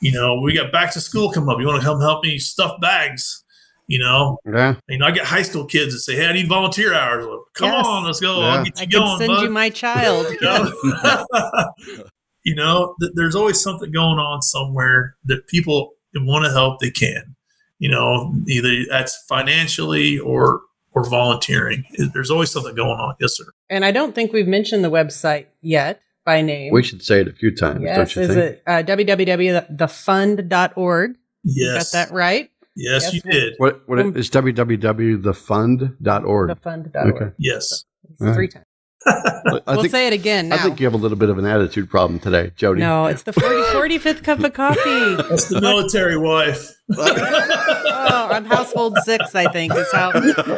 You 0.00 0.12
know, 0.12 0.40
we 0.40 0.54
got 0.54 0.72
back 0.72 0.92
to 0.92 1.00
school 1.00 1.30
come 1.30 1.48
up. 1.48 1.58
You 1.60 1.66
want 1.66 1.80
to 1.80 1.86
come 1.86 2.00
help 2.00 2.24
me 2.24 2.38
stuff 2.38 2.80
bags? 2.80 3.44
You 3.86 3.98
know, 3.98 4.38
yeah. 4.46 4.76
You 4.88 4.98
know, 4.98 5.06
I 5.06 5.10
get 5.10 5.24
high 5.24 5.42
school 5.42 5.64
kids 5.64 5.92
that 5.94 6.00
say, 6.00 6.16
"Hey, 6.16 6.26
I 6.26 6.32
need 6.32 6.48
volunteer 6.48 6.94
hours." 6.94 7.26
Like, 7.26 7.38
come 7.54 7.72
yes. 7.72 7.86
on, 7.86 8.04
let's 8.04 8.20
go. 8.20 8.40
Yeah. 8.40 8.46
I'll 8.46 8.64
get 8.64 8.78
you 8.78 8.82
I 8.82 8.86
going. 8.86 9.18
send 9.18 9.28
bud. 9.28 9.42
you 9.42 9.50
my 9.50 9.70
child. 9.70 10.26
you 10.30 10.40
know, 10.40 10.72
you 12.44 12.54
know 12.54 12.94
th- 13.00 13.12
there's 13.14 13.34
always 13.34 13.60
something 13.60 13.90
going 13.90 14.18
on 14.18 14.40
somewhere 14.40 15.16
that 15.24 15.46
people 15.48 15.92
want 16.14 16.44
to 16.44 16.50
help. 16.50 16.80
They 16.80 16.90
can 16.90 17.34
you 17.78 17.90
know, 17.90 18.34
either 18.46 18.84
that's 18.88 19.22
financially 19.28 20.18
or 20.18 20.62
or 20.92 21.04
volunteering. 21.08 21.84
There's 22.12 22.30
always 22.30 22.50
something 22.50 22.74
going 22.74 22.98
on. 22.98 23.14
Yes, 23.20 23.36
sir. 23.36 23.44
And 23.70 23.84
I 23.84 23.92
don't 23.92 24.14
think 24.14 24.32
we've 24.32 24.48
mentioned 24.48 24.84
the 24.84 24.90
website 24.90 25.46
yet 25.60 26.00
by 26.24 26.40
name. 26.42 26.72
We 26.72 26.82
should 26.82 27.02
say 27.02 27.20
it 27.20 27.28
a 27.28 27.32
few 27.32 27.54
times. 27.54 27.82
Yes, 27.82 28.16
is 28.16 28.28
think? 28.28 28.30
Is 28.30 28.36
it 28.36 28.62
uh, 28.66 28.82
www.thefund.org? 28.82 31.16
Yes. 31.44 31.92
got 31.92 31.98
that 31.98 32.10
right? 32.14 32.50
Yes, 32.74 33.04
yes 33.04 33.14
you 33.14 33.20
did. 33.30 33.54
What, 33.58 33.86
what 33.88 33.98
um, 33.98 34.16
is 34.16 34.30
www.thefund.org? 34.30 36.50
Thefund.org. 36.50 37.14
Okay. 37.14 37.30
Yes. 37.38 37.84
So, 38.18 38.34
three 38.34 38.48
times. 38.48 38.64
I 39.06 39.60
we'll 39.66 39.82
think, 39.82 39.92
say 39.92 40.06
it 40.06 40.12
again 40.12 40.48
now. 40.48 40.56
I 40.56 40.58
think 40.58 40.80
you 40.80 40.86
have 40.86 40.94
a 40.94 40.98
little 40.98 41.16
bit 41.16 41.30
of 41.30 41.38
an 41.38 41.46
attitude 41.46 41.88
problem 41.88 42.18
today, 42.18 42.52
Jodi. 42.56 42.80
No, 42.80 43.06
it's 43.06 43.22
the 43.22 43.32
40, 43.32 43.48
45th 43.48 44.24
cup 44.24 44.40
of 44.40 44.52
coffee. 44.52 45.14
That's 45.28 45.48
the 45.48 45.60
military 45.60 46.16
wife. 46.16 46.74
oh, 46.96 48.28
I'm 48.30 48.44
household 48.44 48.96
six, 49.04 49.34
I 49.34 49.50
think, 49.52 49.74
is 49.74 49.90
how 49.92 50.10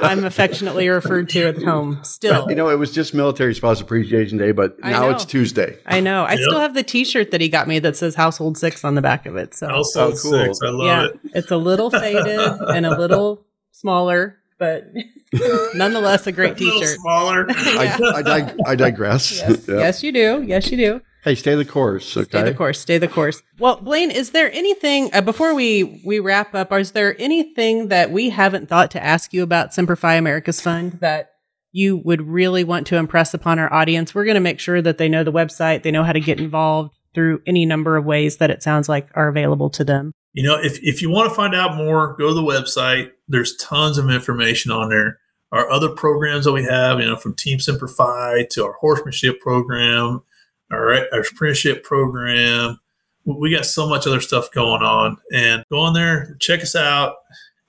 I'm 0.03 0.25
affectionately 0.25 0.89
referred 0.89 1.29
to 1.31 1.49
at 1.49 1.63
home. 1.63 2.03
Still. 2.03 2.49
You 2.49 2.55
know, 2.55 2.71
it 2.71 2.79
was 2.79 2.93
just 2.93 3.15
Military 3.15 3.55
Spouse 3.55 3.81
Appreciation 3.81 4.39
Day, 4.39 4.53
but 4.53 4.79
now 4.81 5.11
it's 5.11 5.25
Tuesday. 5.25 5.77
I 5.87 6.01
know. 6.01 6.25
I 6.25 6.33
yep. 6.33 6.41
still 6.41 6.61
have 6.61 6.75
the 6.75 6.83
t 6.83 7.05
shirt 7.05 7.33
that 7.33 7.41
he 7.41 7.49
got 7.49 7.69
me 7.69 7.79
that 7.81 7.97
says 7.97 8.15
household 8.15 8.57
six 8.57 8.85
on 8.85 8.95
the 8.95 9.03
back 9.03 9.27
of 9.27 9.37
it. 9.37 9.55
So 9.55 9.69
Household 9.69 10.15
oh, 10.15 10.23
cool. 10.23 10.33
six. 10.33 10.59
I 10.63 10.71
love 10.71 10.87
yeah, 10.87 11.05
it. 11.07 11.21
It's 11.35 11.51
a 11.51 11.57
little 11.57 11.91
faded 11.91 12.39
and 12.39 12.87
a 12.87 12.99
little 12.99 13.45
smaller 13.73 14.40
but 14.61 14.85
nonetheless 15.75 16.29
a 16.29 16.33
great 16.33 16.57
t-shirt. 16.57 16.99
Smaller. 17.01 17.47
yeah. 17.65 17.99
I, 18.01 18.13
I, 18.15 18.23
dig- 18.23 18.57
I, 18.67 18.75
digress. 18.77 19.39
Yes. 19.39 19.49
Yep. 19.69 19.79
yes, 19.79 20.03
you 20.05 20.13
do. 20.13 20.45
Yes, 20.47 20.71
you 20.71 20.77
do. 20.77 21.01
Hey, 21.25 21.35
stay 21.35 21.55
the 21.55 21.65
course. 21.65 22.17
Okay. 22.17 22.29
Stay 22.29 22.43
the 22.43 22.55
course. 22.55 22.81
Stay 22.81 22.99
the 22.99 23.09
course. 23.09 23.43
Well, 23.59 23.77
Blaine, 23.81 24.11
is 24.11 24.31
there 24.31 24.51
anything 24.53 25.11
uh, 25.13 25.21
before 25.21 25.55
we 25.55 26.03
we 26.05 26.19
wrap 26.19 26.55
up? 26.55 26.73
Is 26.73 26.93
there 26.93 27.21
anything 27.21 27.89
that 27.89 28.11
we 28.11 28.31
haven't 28.31 28.69
thought 28.69 28.91
to 28.93 29.03
ask 29.03 29.33
you 29.33 29.43
about 29.43 29.75
Semper 29.75 29.97
Fi 29.97 30.15
America's 30.15 30.61
Fund 30.61 30.93
that 31.01 31.33
you 31.73 31.99
would 31.99 32.23
really 32.23 32.65
want 32.65 32.87
to 32.89 32.97
impress 32.97 33.35
upon 33.35 33.59
our 33.59 33.73
audience? 33.73 34.15
We're 34.15 34.25
going 34.25 34.35
to 34.37 34.41
make 34.41 34.61
sure 34.61 34.81
that 34.81 34.99
they 34.99 35.09
know 35.09 35.25
the 35.25 35.33
website, 35.33 35.83
they 35.83 35.91
know 35.91 36.05
how 36.05 36.13
to 36.13 36.21
get 36.21 36.41
involved 36.41 36.95
through 37.15 37.43
any 37.47 37.67
number 37.67 37.97
of 37.97 38.05
ways 38.05 38.39
that 38.39 38.51
it 38.51 38.63
sounds 38.63 38.89
like 38.89 39.09
are 39.15 39.29
available 39.29 39.69
to 39.71 39.85
them. 39.85 40.13
You 40.33 40.45
know, 40.45 40.59
if 40.61 40.79
if 40.83 41.03
you 41.03 41.11
want 41.11 41.29
to 41.29 41.35
find 41.35 41.55
out 41.55 41.77
more, 41.77 42.15
go 42.17 42.29
to 42.29 42.35
the 42.35 42.43
website. 42.43 43.11
There's 43.29 43.57
tons 43.57 43.99
of 43.99 44.11
information 44.11 44.71
on 44.71 44.89
there. 44.89 45.19
Our 45.53 45.69
other 45.69 45.89
programs 45.89 46.45
that 46.45 46.53
we 46.53 46.65
have, 46.65 47.01
you 47.01 47.07
know, 47.07 47.17
from 47.17 47.35
Team 47.35 47.59
Semper 47.59 47.89
Fi 47.89 48.47
to 48.53 48.65
our 48.65 48.75
horsemanship 48.75 49.41
program, 49.41 50.23
our, 50.71 50.95
our 51.13 51.21
apprenticeship 51.21 51.83
program. 51.83 52.79
We 53.25 53.55
got 53.55 53.67
so 53.67 53.89
much 53.89 54.07
other 54.07 54.21
stuff 54.21 54.51
going 54.53 54.83
on. 54.83 55.17
And 55.33 55.65
go 55.71 55.81
on 55.81 55.95
there, 55.95 56.37
check 56.41 56.61
us 56.61 56.77
out, 56.77 57.17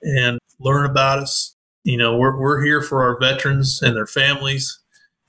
and 0.02 0.38
learn 0.60 0.88
about 0.88 1.18
us. 1.18 1.56
You 1.84 1.96
know, 1.96 2.16
we're, 2.16 2.38
we're 2.38 2.64
here 2.64 2.80
for 2.80 3.02
our 3.02 3.18
veterans 3.18 3.82
and 3.82 3.96
their 3.96 4.06
families, 4.06 4.78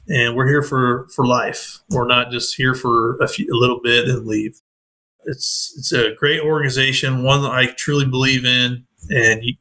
and 0.08 0.36
we're 0.36 0.48
here 0.48 0.62
for, 0.62 1.08
for 1.16 1.26
life. 1.26 1.80
We're 1.90 2.08
not 2.08 2.32
just 2.32 2.56
here 2.56 2.76
for 2.76 3.18
a, 3.18 3.28
few, 3.28 3.52
a 3.52 3.58
little 3.58 3.82
bit 3.82 4.08
and 4.08 4.28
leave. 4.28 4.62
It's 5.26 5.74
it's 5.78 5.92
a 5.92 6.14
great 6.16 6.42
organization, 6.42 7.24
one 7.24 7.42
that 7.44 7.52
I 7.52 7.68
truly 7.68 8.06
believe 8.06 8.46
in, 8.46 8.86
and 9.10 9.44
you, 9.44 9.56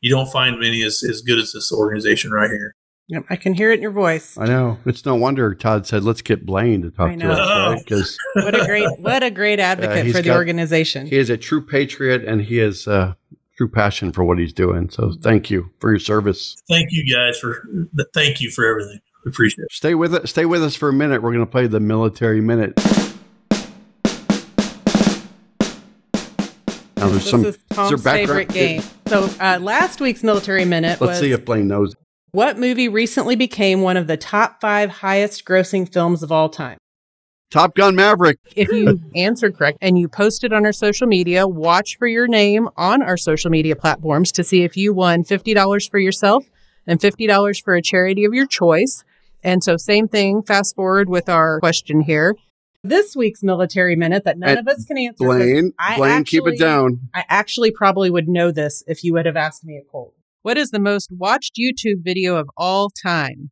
you 0.00 0.10
don't 0.10 0.30
find 0.30 0.58
many 0.58 0.82
as, 0.82 1.02
as 1.02 1.20
good 1.20 1.38
as 1.38 1.52
this 1.52 1.72
organization 1.72 2.30
right 2.30 2.50
here. 2.50 2.74
Yep, 3.08 3.24
I 3.30 3.36
can 3.36 3.54
hear 3.54 3.72
it 3.72 3.76
in 3.76 3.82
your 3.82 3.90
voice. 3.90 4.36
I 4.36 4.44
know. 4.44 4.78
It's 4.84 5.06
no 5.06 5.14
wonder 5.14 5.54
Todd 5.54 5.86
said, 5.86 6.04
"Let's 6.04 6.20
get 6.20 6.44
Blaine 6.44 6.82
to 6.82 6.90
talk 6.90 7.18
to 7.18 7.32
us." 7.32 7.82
Because 7.82 8.18
right? 8.36 8.44
what 8.44 8.60
a 8.60 8.66
great, 8.66 9.00
what 9.00 9.22
a 9.22 9.30
great 9.30 9.60
advocate 9.60 10.08
uh, 10.08 10.12
for 10.12 10.22
the 10.22 10.28
got, 10.28 10.36
organization. 10.36 11.06
He 11.06 11.16
is 11.16 11.30
a 11.30 11.38
true 11.38 11.64
patriot, 11.64 12.24
and 12.24 12.42
he 12.42 12.58
has 12.58 12.86
a 12.86 13.16
true 13.56 13.68
passion 13.68 14.12
for 14.12 14.24
what 14.24 14.38
he's 14.38 14.52
doing. 14.52 14.90
So, 14.90 15.14
thank 15.22 15.50
you 15.50 15.70
for 15.80 15.90
your 15.90 16.00
service. 16.00 16.56
Thank 16.68 16.88
you 16.90 17.10
guys 17.10 17.38
for. 17.38 17.66
Thank 18.12 18.42
you 18.42 18.50
for 18.50 18.66
everything. 18.66 19.00
We 19.24 19.30
appreciate 19.30 19.64
it. 19.64 19.72
Stay 19.72 19.94
with 19.94 20.14
it. 20.14 20.28
Stay 20.28 20.44
with 20.44 20.62
us 20.62 20.76
for 20.76 20.90
a 20.90 20.92
minute. 20.92 21.22
We're 21.22 21.32
going 21.32 21.46
to 21.46 21.50
play 21.50 21.66
the 21.66 21.80
military 21.80 22.42
minute. 22.42 22.78
Now, 26.98 27.08
there's 27.08 27.22
this 27.22 27.30
some, 27.30 27.44
is 27.44 27.58
Tom's 27.70 28.02
favorite 28.02 28.48
game. 28.48 28.82
So 29.06 29.30
uh, 29.40 29.58
last 29.60 30.00
week's 30.00 30.24
military 30.24 30.64
minute. 30.64 31.00
Let's 31.00 31.12
was, 31.12 31.20
see 31.20 31.30
if 31.30 31.44
Blaine 31.44 31.68
knows. 31.68 31.94
What 32.32 32.58
movie 32.58 32.88
recently 32.88 33.36
became 33.36 33.82
one 33.82 33.96
of 33.96 34.08
the 34.08 34.16
top 34.16 34.60
five 34.60 34.90
highest 34.90 35.44
grossing 35.44 35.90
films 35.90 36.24
of 36.24 36.32
all 36.32 36.48
time? 36.48 36.76
Top 37.50 37.76
Gun 37.76 37.94
Maverick. 37.94 38.38
If 38.56 38.68
you 38.68 39.00
answered 39.14 39.56
correct 39.56 39.78
and 39.80 39.96
you 39.96 40.08
posted 40.08 40.52
on 40.52 40.66
our 40.66 40.72
social 40.72 41.06
media, 41.06 41.46
watch 41.46 41.96
for 41.98 42.08
your 42.08 42.26
name 42.26 42.68
on 42.76 43.00
our 43.00 43.16
social 43.16 43.50
media 43.50 43.76
platforms 43.76 44.32
to 44.32 44.42
see 44.42 44.64
if 44.64 44.76
you 44.76 44.92
won 44.92 45.22
$50 45.22 45.90
for 45.90 45.98
yourself 45.98 46.50
and 46.86 46.98
$50 46.98 47.62
for 47.62 47.76
a 47.76 47.82
charity 47.82 48.24
of 48.24 48.34
your 48.34 48.46
choice. 48.46 49.04
And 49.44 49.62
so, 49.62 49.76
same 49.76 50.08
thing, 50.08 50.42
fast 50.42 50.74
forward 50.74 51.08
with 51.08 51.28
our 51.28 51.60
question 51.60 52.00
here. 52.00 52.34
This 52.84 53.16
week's 53.16 53.42
military 53.42 53.96
minute 53.96 54.24
that 54.24 54.38
none 54.38 54.56
of 54.56 54.68
us 54.68 54.84
can 54.84 54.98
answer. 54.98 55.24
Blaine, 55.24 55.72
Blaine, 55.96 56.10
actually, 56.10 56.24
keep 56.24 56.46
it 56.46 56.58
down. 56.58 57.00
I 57.12 57.24
actually 57.28 57.72
probably 57.72 58.08
would 58.08 58.28
know 58.28 58.52
this 58.52 58.84
if 58.86 59.02
you 59.02 59.12
would 59.14 59.26
have 59.26 59.36
asked 59.36 59.64
me 59.64 59.76
a 59.76 59.90
cold. 59.90 60.12
What 60.42 60.56
is 60.56 60.70
the 60.70 60.78
most 60.78 61.10
watched 61.10 61.56
YouTube 61.56 62.04
video 62.04 62.36
of 62.36 62.48
all 62.56 62.90
time? 62.90 63.50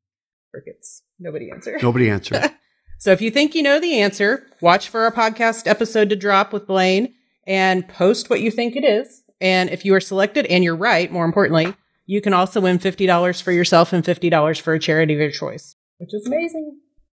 Crickets. 0.52 1.02
Nobody 1.18 1.50
answered. 1.50 1.82
Nobody 1.82 2.08
answered. 2.08 2.52
so 2.98 3.10
if 3.10 3.20
you 3.20 3.30
think 3.32 3.54
you 3.54 3.62
know 3.62 3.80
the 3.80 4.00
answer, 4.00 4.46
watch 4.60 4.88
for 4.88 5.02
our 5.02 5.12
podcast 5.12 5.66
episode 5.66 6.08
to 6.10 6.16
drop 6.16 6.52
with 6.52 6.66
Blaine 6.66 7.12
and 7.46 7.88
post 7.88 8.30
what 8.30 8.40
you 8.40 8.52
think 8.52 8.76
it 8.76 8.84
is. 8.84 9.22
And 9.40 9.70
if 9.70 9.84
you 9.84 9.92
are 9.94 10.00
selected 10.00 10.46
and 10.46 10.62
you're 10.62 10.76
right, 10.76 11.10
more 11.10 11.24
importantly, 11.24 11.74
you 12.06 12.20
can 12.20 12.32
also 12.32 12.60
win 12.60 12.78
$50 12.78 13.42
for 13.42 13.50
yourself 13.50 13.92
and 13.92 14.04
$50 14.04 14.60
for 14.60 14.74
a 14.74 14.78
charity 14.78 15.14
of 15.14 15.20
your 15.20 15.30
choice, 15.30 15.74
which 15.98 16.14
is 16.14 16.24
amazing. 16.26 16.78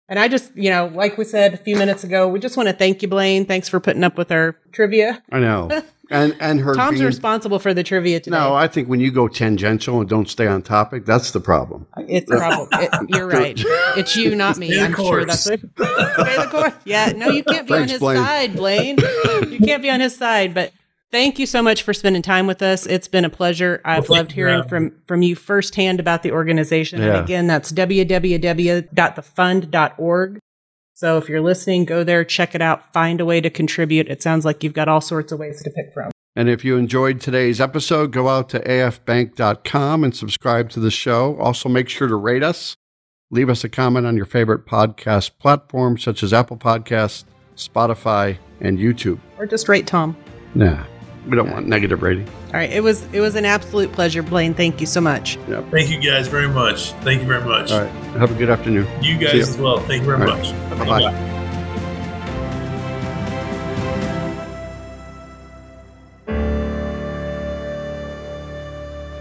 And 0.09 0.19
I 0.19 0.29
just, 0.29 0.57
you 0.57 0.71
know, 0.71 0.87
like 0.95 1.19
we 1.19 1.25
said 1.25 1.55
a 1.55 1.57
few 1.57 1.77
minutes 1.77 2.05
ago, 2.05 2.29
we 2.29 2.39
just 2.39 2.57
want 2.57 2.69
to 2.69 2.73
thank 2.73 3.03
you, 3.03 3.09
Blaine. 3.09 3.45
Thanks 3.45 3.69
for 3.69 3.81
putting 3.81 4.05
up 4.05 4.17
with 4.17 4.31
our 4.31 4.57
trivia. 4.73 5.23
I 5.33 5.41
know. 5.41 5.83
And 6.09 6.37
and 6.39 6.61
her 6.61 6.73
Tom's 6.73 6.99
being, 6.99 7.05
responsible 7.07 7.59
for 7.59 7.75
the 7.75 7.83
trivia 7.83 8.21
today. 8.21 8.37
No, 8.37 8.55
I 8.55 8.69
think 8.69 8.89
when 8.89 9.01
you 9.01 9.11
go 9.11 9.27
tangential 9.27 9.99
and 9.99 10.09
don't 10.09 10.31
stay 10.31 10.47
on 10.47 10.63
topic, 10.63 11.05
that's 11.05 11.33
the 11.33 11.41
problem. 11.41 11.87
It's 11.97 12.31
the 12.31 12.37
problem. 12.37 12.69
It, 12.75 13.11
you're 13.11 13.27
right. 13.27 13.61
It's 13.97 14.15
you, 14.15 14.37
not 14.37 14.57
me. 14.57 14.81
I'm 14.81 14.95
sure 14.95 15.25
that's 15.25 15.51
what. 15.51 15.59
Stay 15.59 15.67
the 15.77 16.49
course. 16.49 16.75
Yeah. 16.85 17.13
No, 17.17 17.31
you 17.31 17.43
can't 17.43 17.67
be 17.67 17.75
Thanks, 17.75 17.83
on 17.83 17.89
his 17.89 17.99
Blaine. 17.99 18.17
side, 18.19 18.55
Blaine. 18.55 18.99
You 19.51 19.59
can't 19.59 19.83
be 19.83 19.91
on 19.91 19.99
his 19.99 20.15
side. 20.15 20.55
But 20.55 20.73
thank 21.17 21.39
you 21.39 21.47
so 21.47 21.63
much 21.63 21.83
for 21.83 21.95
spending 21.95 22.21
time 22.21 22.47
with 22.47 22.61
us. 22.61 22.85
It's 22.85 23.09
been 23.09 23.25
a 23.25 23.31
pleasure. 23.31 23.81
I've 23.87 24.11
well, 24.11 24.19
loved 24.19 24.33
hearing 24.33 24.65
from 24.65 24.93
from 25.07 25.23
you 25.23 25.35
firsthand 25.35 25.99
about 25.99 26.23
the 26.23 26.33
organization. 26.33 27.01
Yeah. 27.01 27.07
And 27.07 27.17
again, 27.25 27.47
that's 27.47 27.73
www.thefund.org. 27.73 30.39
So 30.93 31.17
if 31.19 31.29
you're 31.29 31.41
listening, 31.41 31.87
go 31.87 32.05
there, 32.05 32.23
check 32.25 32.55
it 32.55 32.61
out, 32.61 32.93
find 32.93 33.19
a 33.21 33.25
way 33.25 33.41
to 33.41 33.49
contribute. 33.49 34.09
It 34.09 34.23
sounds 34.23 34.45
like 34.45 34.63
you've 34.63 34.75
got 34.75 34.89
all 34.89 35.01
sorts 35.01 35.33
of 35.33 35.39
ways 35.39 35.63
to 35.63 35.71
pick 35.71 35.95
from. 35.95 36.11
And 36.35 36.51
if 36.51 36.67
you 36.67 36.77
enjoyed 36.77 37.19
today's 37.21 37.63
episode, 37.63 38.13
go 38.13 38.29
out 38.29 38.51
to 38.51 38.61
afbank.com 38.61 40.05
and 40.05 40.15
subscribe 40.15 40.69
to 40.71 40.81
the 40.81 40.91
show. 40.91 41.39
Also, 41.39 41.71
make 41.71 41.89
sure 41.89 42.09
to 42.09 42.17
rate 42.17 42.43
us. 42.43 42.77
Leave 43.31 43.49
us 43.49 43.65
a 43.65 43.71
comment 43.71 44.07
on 44.07 44.19
your 44.19 44.27
favorite 44.27 44.67
podcast 44.67 45.39
platform, 45.39 45.97
such 45.97 46.23
as 46.23 46.35
Apple 46.35 46.59
Podcasts, 46.59 47.25
Spotify, 47.57 48.37
and 48.61 48.79
YouTube. 48.79 49.19
Or 49.39 49.47
just 49.47 49.67
rate 49.69 49.87
Tom. 49.87 50.15
Nah, 50.55 50.85
we 51.27 51.37
don't 51.37 51.51
want 51.51 51.67
negative 51.67 52.03
rating. 52.03 52.29
All 52.29 52.53
right. 52.55 52.71
It 52.71 52.83
was 52.83 53.07
it 53.13 53.21
was 53.21 53.35
an 53.35 53.45
absolute 53.45 53.93
pleasure, 53.93 54.23
Blaine. 54.23 54.55
Thank 54.55 54.81
you 54.81 54.87
so 54.87 55.01
much. 55.01 55.37
Thank 55.71 55.91
you 55.91 56.01
guys 56.01 56.29
very 56.29 56.49
much. 56.49 56.93
Thank 57.03 57.21
you 57.21 57.27
very 57.27 57.45
much. 57.45 57.73
All 57.73 57.83
right. 57.83 57.93
Have 58.17 58.31
a 58.31 58.35
good 58.35 58.51
afternoon. 58.51 58.87
You 59.03 59.19
guys 59.19 59.49
as 59.49 59.57
well. 59.59 59.79
Thank 59.81 60.03
you 60.03 60.07
very 60.07 60.21
All 60.21 60.27
right. 60.27 60.55
much. 60.71 60.79
Bye-bye. 60.79 61.36